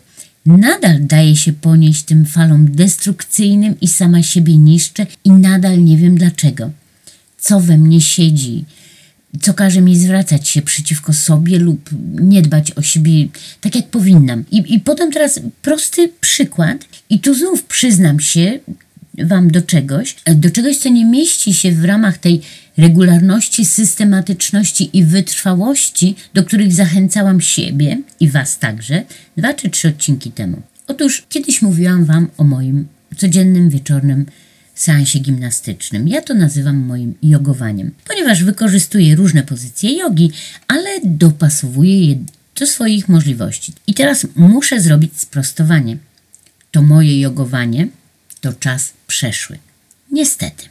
nadal 0.45 0.97
daję 0.99 1.35
się 1.35 1.53
ponieść 1.53 2.03
tym 2.03 2.25
falom 2.25 2.71
destrukcyjnym 2.71 3.79
i 3.81 3.87
sama 3.87 4.23
siebie 4.23 4.57
niszczę 4.57 5.05
i 5.23 5.31
nadal 5.31 5.83
nie 5.83 5.97
wiem 5.97 6.17
dlaczego. 6.17 6.71
Co 7.37 7.59
we 7.59 7.77
mnie 7.77 8.01
siedzi, 8.01 8.65
co 9.41 9.53
każe 9.53 9.81
mi 9.81 9.97
zwracać 9.97 10.47
się 10.47 10.61
przeciwko 10.61 11.13
sobie 11.13 11.59
lub 11.59 11.89
nie 12.21 12.41
dbać 12.41 12.71
o 12.71 12.81
siebie 12.81 13.27
tak, 13.61 13.75
jak 13.75 13.87
powinnam. 13.87 14.45
I, 14.51 14.73
I 14.73 14.79
podam 14.79 15.11
teraz 15.11 15.39
prosty 15.61 16.11
przykład, 16.21 16.85
i 17.09 17.19
tu 17.19 17.33
znów 17.33 17.63
przyznam 17.63 18.19
się 18.19 18.59
Wam 19.23 19.51
do 19.51 19.61
czegoś, 19.61 20.15
do 20.35 20.49
czegoś, 20.49 20.77
co 20.77 20.89
nie 20.89 21.05
mieści 21.05 21.53
się 21.53 21.71
w 21.71 21.85
ramach 21.85 22.17
tej 22.17 22.41
regularności, 22.77 23.65
systematyczności 23.65 24.89
i 24.97 25.03
wytrwałości, 25.03 26.15
do 26.33 26.43
których 26.43 26.73
zachęcałam 26.73 27.41
siebie 27.41 28.01
i 28.19 28.29
Was 28.29 28.59
także 28.59 29.03
dwa 29.37 29.53
czy 29.53 29.69
trzy 29.69 29.87
odcinki 29.87 30.31
temu. 30.31 30.61
Otóż 30.87 31.23
kiedyś 31.29 31.61
mówiłam 31.61 32.05
Wam 32.05 32.27
o 32.37 32.43
moim 32.43 32.87
codziennym 33.17 33.69
wieczornym 33.69 34.25
seansie 34.75 35.19
gimnastycznym. 35.19 36.07
Ja 36.07 36.21
to 36.21 36.33
nazywam 36.33 36.77
moim 36.77 37.13
jogowaniem, 37.23 37.91
ponieważ 38.07 38.43
wykorzystuję 38.43 39.15
różne 39.15 39.43
pozycje 39.43 39.97
jogi, 39.97 40.31
ale 40.67 40.89
dopasowuję 41.03 42.07
je 42.07 42.15
do 42.59 42.67
swoich 42.67 43.09
możliwości. 43.09 43.73
I 43.87 43.93
teraz 43.93 44.27
muszę 44.35 44.81
zrobić 44.81 45.19
sprostowanie. 45.19 45.97
To 46.71 46.81
moje 46.81 47.21
jogowanie 47.21 47.87
to 48.41 48.53
czas 48.53 48.93
przeszły. 49.07 49.57
Niestety. 50.11 50.65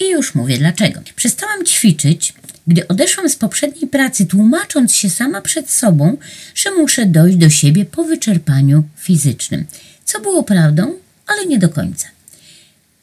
I 0.00 0.10
już 0.10 0.34
mówię 0.34 0.58
dlaczego. 0.58 1.00
Przestałam 1.16 1.64
ćwiczyć, 1.66 2.34
gdy 2.66 2.88
odeszłam 2.88 3.28
z 3.28 3.36
poprzedniej 3.36 3.90
pracy, 3.90 4.26
tłumacząc 4.26 4.94
się 4.94 5.10
sama 5.10 5.40
przed 5.40 5.70
sobą, 5.70 6.16
że 6.54 6.70
muszę 6.70 7.06
dojść 7.06 7.36
do 7.36 7.50
siebie 7.50 7.84
po 7.84 8.04
wyczerpaniu 8.04 8.84
fizycznym. 8.96 9.64
Co 10.04 10.20
było 10.20 10.42
prawdą, 10.42 10.94
ale 11.26 11.46
nie 11.46 11.58
do 11.58 11.68
końca. 11.68 12.08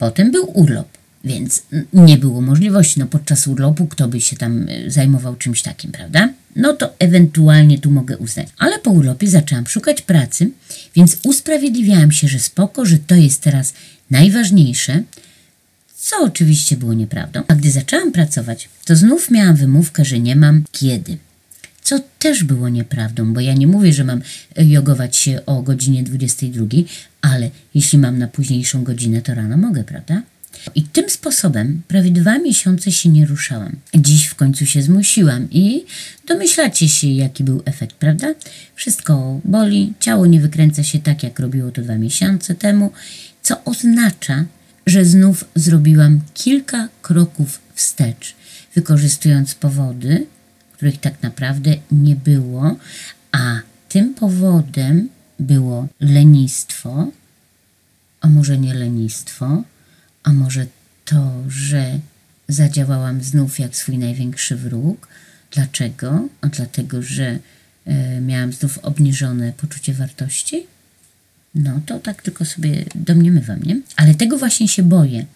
Potem 0.00 0.32
był 0.32 0.50
urlop, 0.54 0.88
więc 1.24 1.62
nie 1.92 2.18
było 2.18 2.40
możliwości. 2.40 3.00
No 3.00 3.06
podczas 3.06 3.46
urlopu 3.46 3.86
kto 3.86 4.08
by 4.08 4.20
się 4.20 4.36
tam 4.36 4.66
e, 4.68 4.90
zajmował 4.90 5.36
czymś 5.36 5.62
takim, 5.62 5.92
prawda? 5.92 6.28
No 6.56 6.72
to 6.72 6.94
ewentualnie 6.98 7.78
tu 7.78 7.90
mogę 7.90 8.18
uznać. 8.18 8.48
Ale 8.58 8.78
po 8.78 8.90
urlopie 8.90 9.28
zaczęłam 9.28 9.66
szukać 9.66 10.02
pracy, 10.02 10.50
więc 10.96 11.16
usprawiedliwiałam 11.22 12.12
się, 12.12 12.28
że 12.28 12.38
spoko, 12.38 12.86
że 12.86 12.98
to 12.98 13.14
jest 13.14 13.40
teraz 13.40 13.74
najważniejsze, 14.10 15.02
co 15.96 16.16
oczywiście 16.22 16.76
było 16.76 16.94
nieprawdą. 16.94 17.42
A 17.48 17.54
gdy 17.54 17.70
zaczęłam 17.70 18.12
pracować, 18.12 18.68
to 18.84 18.96
znów 18.96 19.30
miałam 19.30 19.56
wymówkę, 19.56 20.04
że 20.04 20.20
nie 20.20 20.36
mam 20.36 20.64
kiedy 20.72 21.18
co 21.90 21.98
też 22.18 22.44
było 22.44 22.68
nieprawdą, 22.68 23.32
bo 23.32 23.40
ja 23.40 23.54
nie 23.54 23.66
mówię, 23.66 23.92
że 23.92 24.04
mam 24.04 24.20
jogować 24.56 25.16
się 25.16 25.40
o 25.46 25.62
godzinie 25.62 26.02
22, 26.02 26.66
ale 27.20 27.50
jeśli 27.74 27.98
mam 27.98 28.18
na 28.18 28.28
późniejszą 28.28 28.84
godzinę, 28.84 29.22
to 29.22 29.34
rano 29.34 29.56
mogę, 29.56 29.84
prawda? 29.84 30.22
I 30.74 30.82
tym 30.82 31.10
sposobem 31.10 31.82
prawie 31.88 32.10
dwa 32.10 32.38
miesiące 32.38 32.92
się 32.92 33.08
nie 33.08 33.26
ruszałam. 33.26 33.76
Dziś 33.94 34.26
w 34.26 34.34
końcu 34.34 34.66
się 34.66 34.82
zmusiłam 34.82 35.48
i 35.50 35.84
domyślacie 36.28 36.88
się, 36.88 37.08
jaki 37.08 37.44
był 37.44 37.62
efekt, 37.64 37.96
prawda? 37.96 38.34
Wszystko 38.74 39.40
boli, 39.44 39.92
ciało 40.00 40.26
nie 40.26 40.40
wykręca 40.40 40.82
się 40.82 40.98
tak, 40.98 41.22
jak 41.22 41.38
robiło 41.38 41.70
to 41.70 41.82
dwa 41.82 41.98
miesiące 41.98 42.54
temu, 42.54 42.92
co 43.42 43.64
oznacza, 43.64 44.44
że 44.86 45.04
znów 45.04 45.44
zrobiłam 45.54 46.20
kilka 46.34 46.88
kroków 47.02 47.60
wstecz, 47.74 48.34
wykorzystując 48.74 49.54
powody, 49.54 50.26
których 50.80 51.00
tak 51.00 51.22
naprawdę 51.22 51.76
nie 51.90 52.16
było, 52.16 52.76
a 53.32 53.60
tym 53.88 54.14
powodem 54.14 55.08
było 55.40 55.88
lenistwo, 56.00 57.06
a 58.20 58.28
może 58.28 58.58
nie 58.58 58.74
lenistwo, 58.74 59.62
a 60.22 60.32
może 60.32 60.66
to, 61.04 61.32
że 61.48 61.98
zadziałałam 62.48 63.22
znów 63.22 63.58
jak 63.58 63.76
swój 63.76 63.98
największy 63.98 64.56
wróg. 64.56 65.08
Dlaczego? 65.50 66.28
A 66.40 66.48
dlatego, 66.48 67.02
że 67.02 67.38
e, 67.86 68.20
miałam 68.20 68.52
znów 68.52 68.78
obniżone 68.78 69.52
poczucie 69.52 69.94
wartości? 69.94 70.66
No 71.54 71.80
to 71.86 71.98
tak 71.98 72.22
tylko 72.22 72.44
sobie 72.44 72.84
domniemywam, 72.94 73.62
nie? 73.62 73.80
Ale 73.96 74.14
tego 74.14 74.38
właśnie 74.38 74.68
się 74.68 74.82
boję, 74.82 75.26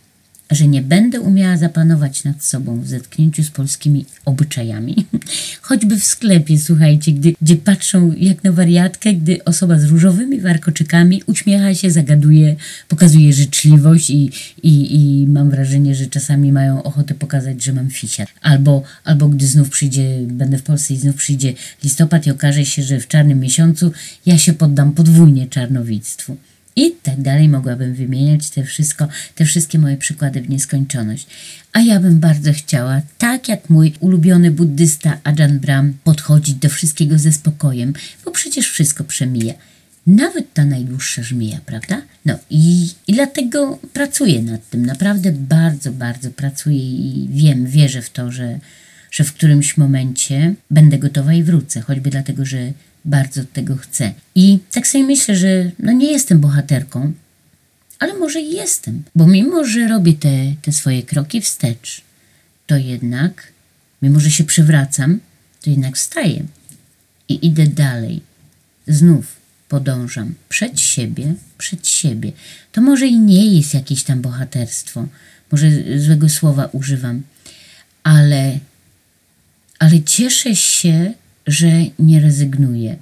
że 0.50 0.68
nie 0.68 0.82
będę 0.82 1.20
umiała 1.20 1.56
zapanować 1.56 2.24
nad 2.24 2.44
sobą 2.44 2.80
w 2.80 2.88
zetknięciu 2.88 3.44
z 3.44 3.50
polskimi 3.50 4.06
obyczajami. 4.24 5.06
Choćby 5.62 6.00
w 6.00 6.04
sklepie, 6.04 6.58
słuchajcie, 6.58 7.12
gdy, 7.12 7.34
gdzie 7.42 7.56
patrzą 7.56 8.12
jak 8.16 8.44
na 8.44 8.52
wariatkę, 8.52 9.12
gdy 9.12 9.44
osoba 9.44 9.78
z 9.78 9.84
różowymi 9.84 10.40
warkoczykami 10.40 11.22
uśmiecha 11.26 11.74
się, 11.74 11.90
zagaduje, 11.90 12.56
pokazuje 12.88 13.32
życzliwość 13.32 14.10
i, 14.10 14.30
i, 14.62 14.96
i 14.96 15.26
mam 15.26 15.50
wrażenie, 15.50 15.94
że 15.94 16.06
czasami 16.06 16.52
mają 16.52 16.82
ochotę 16.82 17.14
pokazać, 17.14 17.62
że 17.62 17.72
mam 17.72 17.90
fisia. 17.90 18.26
Albo, 18.40 18.82
albo 19.04 19.28
gdy 19.28 19.46
znów 19.46 19.70
przyjdzie, 19.70 20.18
będę 20.26 20.58
w 20.58 20.62
Polsce 20.62 20.94
i 20.94 20.96
znów 20.96 21.16
przyjdzie 21.16 21.52
listopad 21.84 22.26
i 22.26 22.30
okaże 22.30 22.64
się, 22.64 22.82
że 22.82 23.00
w 23.00 23.08
czarnym 23.08 23.40
miesiącu 23.40 23.92
ja 24.26 24.38
się 24.38 24.52
poddam 24.52 24.92
podwójnie 24.92 25.46
czarnowictwu. 25.46 26.36
I 26.76 26.92
tak 27.02 27.22
dalej 27.22 27.48
mogłabym 27.48 27.94
wymieniać 27.94 28.50
te 28.50 28.64
wszystko, 28.64 29.08
te 29.34 29.44
wszystkie 29.44 29.78
moje 29.78 29.96
przykłady 29.96 30.40
w 30.40 30.48
nieskończoność. 30.48 31.26
A 31.72 31.80
ja 31.80 32.00
bym 32.00 32.20
bardzo 32.20 32.52
chciała, 32.52 33.00
tak 33.18 33.48
jak 33.48 33.70
mój 33.70 33.92
ulubiony 34.00 34.50
buddysta 34.50 35.20
Ajahn 35.24 35.58
Brahm, 35.58 35.92
podchodzić 36.04 36.54
do 36.54 36.68
wszystkiego 36.68 37.18
ze 37.18 37.32
spokojem, 37.32 37.92
bo 38.24 38.30
przecież 38.30 38.70
wszystko 38.70 39.04
przemija. 39.04 39.54
Nawet 40.06 40.52
ta 40.52 40.64
najdłuższa 40.64 41.22
żmija, 41.22 41.60
prawda? 41.66 42.02
No 42.24 42.38
i, 42.50 42.88
i 43.06 43.12
dlatego 43.12 43.78
pracuję 43.92 44.42
nad 44.42 44.70
tym. 44.70 44.86
Naprawdę 44.86 45.32
bardzo, 45.32 45.92
bardzo 45.92 46.30
pracuję 46.30 46.78
i 46.78 47.28
wiem, 47.30 47.66
wierzę 47.66 48.02
w 48.02 48.10
to, 48.10 48.32
że, 48.32 48.58
że 49.10 49.24
w 49.24 49.32
którymś 49.32 49.76
momencie 49.76 50.54
będę 50.70 50.98
gotowa 50.98 51.32
i 51.32 51.42
wrócę. 51.42 51.80
Choćby 51.80 52.10
dlatego, 52.10 52.44
że 52.44 52.72
bardzo 53.04 53.44
tego 53.44 53.76
chcę. 53.76 54.14
I 54.34 54.58
tak 54.72 54.86
sobie 54.86 55.04
myślę, 55.04 55.36
że 55.36 55.70
no 55.78 55.92
nie 55.92 56.12
jestem 56.12 56.40
bohaterką, 56.40 57.12
ale 57.98 58.14
może 58.14 58.40
i 58.40 58.52
jestem, 58.52 59.02
bo 59.14 59.26
mimo, 59.26 59.64
że 59.64 59.88
robię 59.88 60.12
te, 60.12 60.54
te 60.62 60.72
swoje 60.72 61.02
kroki 61.02 61.40
wstecz, 61.40 62.02
to 62.66 62.76
jednak, 62.76 63.52
mimo, 64.02 64.20
że 64.20 64.30
się 64.30 64.44
przewracam, 64.44 65.20
to 65.62 65.70
jednak 65.70 65.96
wstaję 65.96 66.44
i 67.28 67.46
idę 67.46 67.66
dalej. 67.66 68.20
Znów 68.88 69.36
podążam 69.68 70.34
przed 70.48 70.80
siebie, 70.80 71.34
przed 71.58 71.88
siebie. 71.88 72.32
To 72.72 72.80
może 72.80 73.06
i 73.06 73.18
nie 73.18 73.46
jest 73.56 73.74
jakieś 73.74 74.02
tam 74.02 74.20
bohaterstwo, 74.20 75.06
może 75.52 75.70
złego 75.98 76.28
słowa 76.28 76.68
używam, 76.72 77.22
ale, 78.02 78.58
ale 79.78 80.02
cieszę 80.02 80.56
się, 80.56 81.14
że 81.46 81.70
nie 81.98 82.20
rezygnuję, 82.20 82.96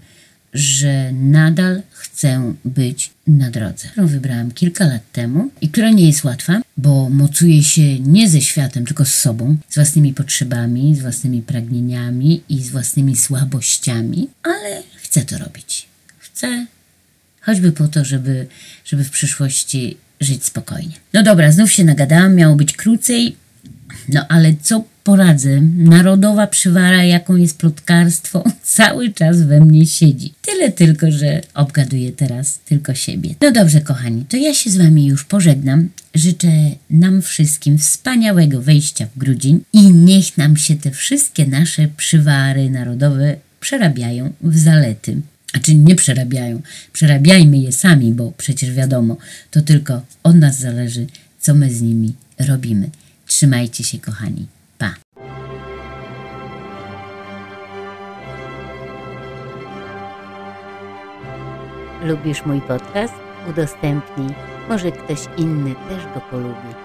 że 0.52 1.12
nadal 1.12 1.82
chcę 1.90 2.54
być 2.64 3.10
na 3.26 3.50
drodze, 3.50 3.88
którą 3.88 4.06
wybrałam 4.06 4.50
kilka 4.50 4.86
lat 4.86 5.12
temu 5.12 5.50
i 5.60 5.68
która 5.68 5.90
nie 5.90 6.06
jest 6.06 6.24
łatwa, 6.24 6.62
bo 6.76 7.08
mocuję 7.08 7.62
się 7.62 8.00
nie 8.00 8.28
ze 8.28 8.40
światem, 8.40 8.86
tylko 8.86 9.04
z 9.04 9.14
sobą, 9.14 9.56
z 9.68 9.74
własnymi 9.74 10.14
potrzebami, 10.14 10.96
z 10.96 11.00
własnymi 11.00 11.42
pragnieniami 11.42 12.42
i 12.48 12.62
z 12.62 12.70
własnymi 12.70 13.16
słabościami, 13.16 14.28
ale 14.42 14.82
chcę 14.96 15.20
to 15.24 15.38
robić. 15.38 15.86
Chcę 16.18 16.66
choćby 17.40 17.72
po 17.72 17.88
to, 17.88 18.04
żeby, 18.04 18.46
żeby 18.84 19.04
w 19.04 19.10
przyszłości 19.10 19.96
żyć 20.20 20.44
spokojnie. 20.44 20.94
No 21.12 21.22
dobra, 21.22 21.52
znów 21.52 21.72
się 21.72 21.84
nagadałam, 21.84 22.34
miało 22.34 22.56
być 22.56 22.72
krócej, 22.72 23.36
no 24.08 24.26
ale 24.28 24.54
co 24.62 24.84
poradzę? 25.04 25.60
Narodowa 25.76 26.46
przywara, 26.46 27.04
jaką 27.04 27.36
jest 27.36 27.58
plotkarstwo, 27.58 28.44
cały 28.62 29.12
czas 29.12 29.42
we 29.42 29.60
mnie 29.60 29.86
siedzi. 29.86 30.34
Tyle 30.42 30.72
tylko, 30.72 31.10
że 31.10 31.40
obgaduję 31.54 32.12
teraz 32.12 32.58
tylko 32.58 32.94
siebie. 32.94 33.34
No 33.40 33.52
dobrze, 33.52 33.80
kochani, 33.80 34.24
to 34.28 34.36
ja 34.36 34.54
się 34.54 34.70
z 34.70 34.76
wami 34.76 35.06
już 35.06 35.24
pożegnam. 35.24 35.88
Życzę 36.14 36.52
nam 36.90 37.22
wszystkim 37.22 37.78
wspaniałego 37.78 38.60
wejścia 38.60 39.06
w 39.06 39.18
grudzień 39.18 39.60
i 39.72 39.92
niech 39.92 40.38
nam 40.38 40.56
się 40.56 40.76
te 40.76 40.90
wszystkie 40.90 41.46
nasze 41.46 41.88
przywary 41.96 42.70
narodowe 42.70 43.36
przerabiają 43.60 44.32
w 44.40 44.58
zalety. 44.58 45.16
A 45.52 45.58
czy 45.58 45.74
nie 45.74 45.94
przerabiają? 45.94 46.62
Przerabiajmy 46.92 47.58
je 47.58 47.72
sami, 47.72 48.12
bo 48.12 48.32
przecież 48.36 48.72
wiadomo, 48.72 49.16
to 49.50 49.62
tylko 49.62 50.02
od 50.22 50.36
nas 50.36 50.58
zależy, 50.58 51.06
co 51.40 51.54
my 51.54 51.74
z 51.74 51.82
nimi 51.82 52.12
robimy. 52.38 52.90
Trzymajcie 53.26 53.84
się, 53.84 53.98
kochani. 53.98 54.46
Lubisz 62.04 62.46
mój 62.46 62.60
podcast? 62.60 63.14
Udostępnij. 63.50 64.28
Może 64.68 64.92
ktoś 64.92 65.18
inny 65.36 65.74
też 65.88 66.06
go 66.14 66.20
polubi. 66.30 66.81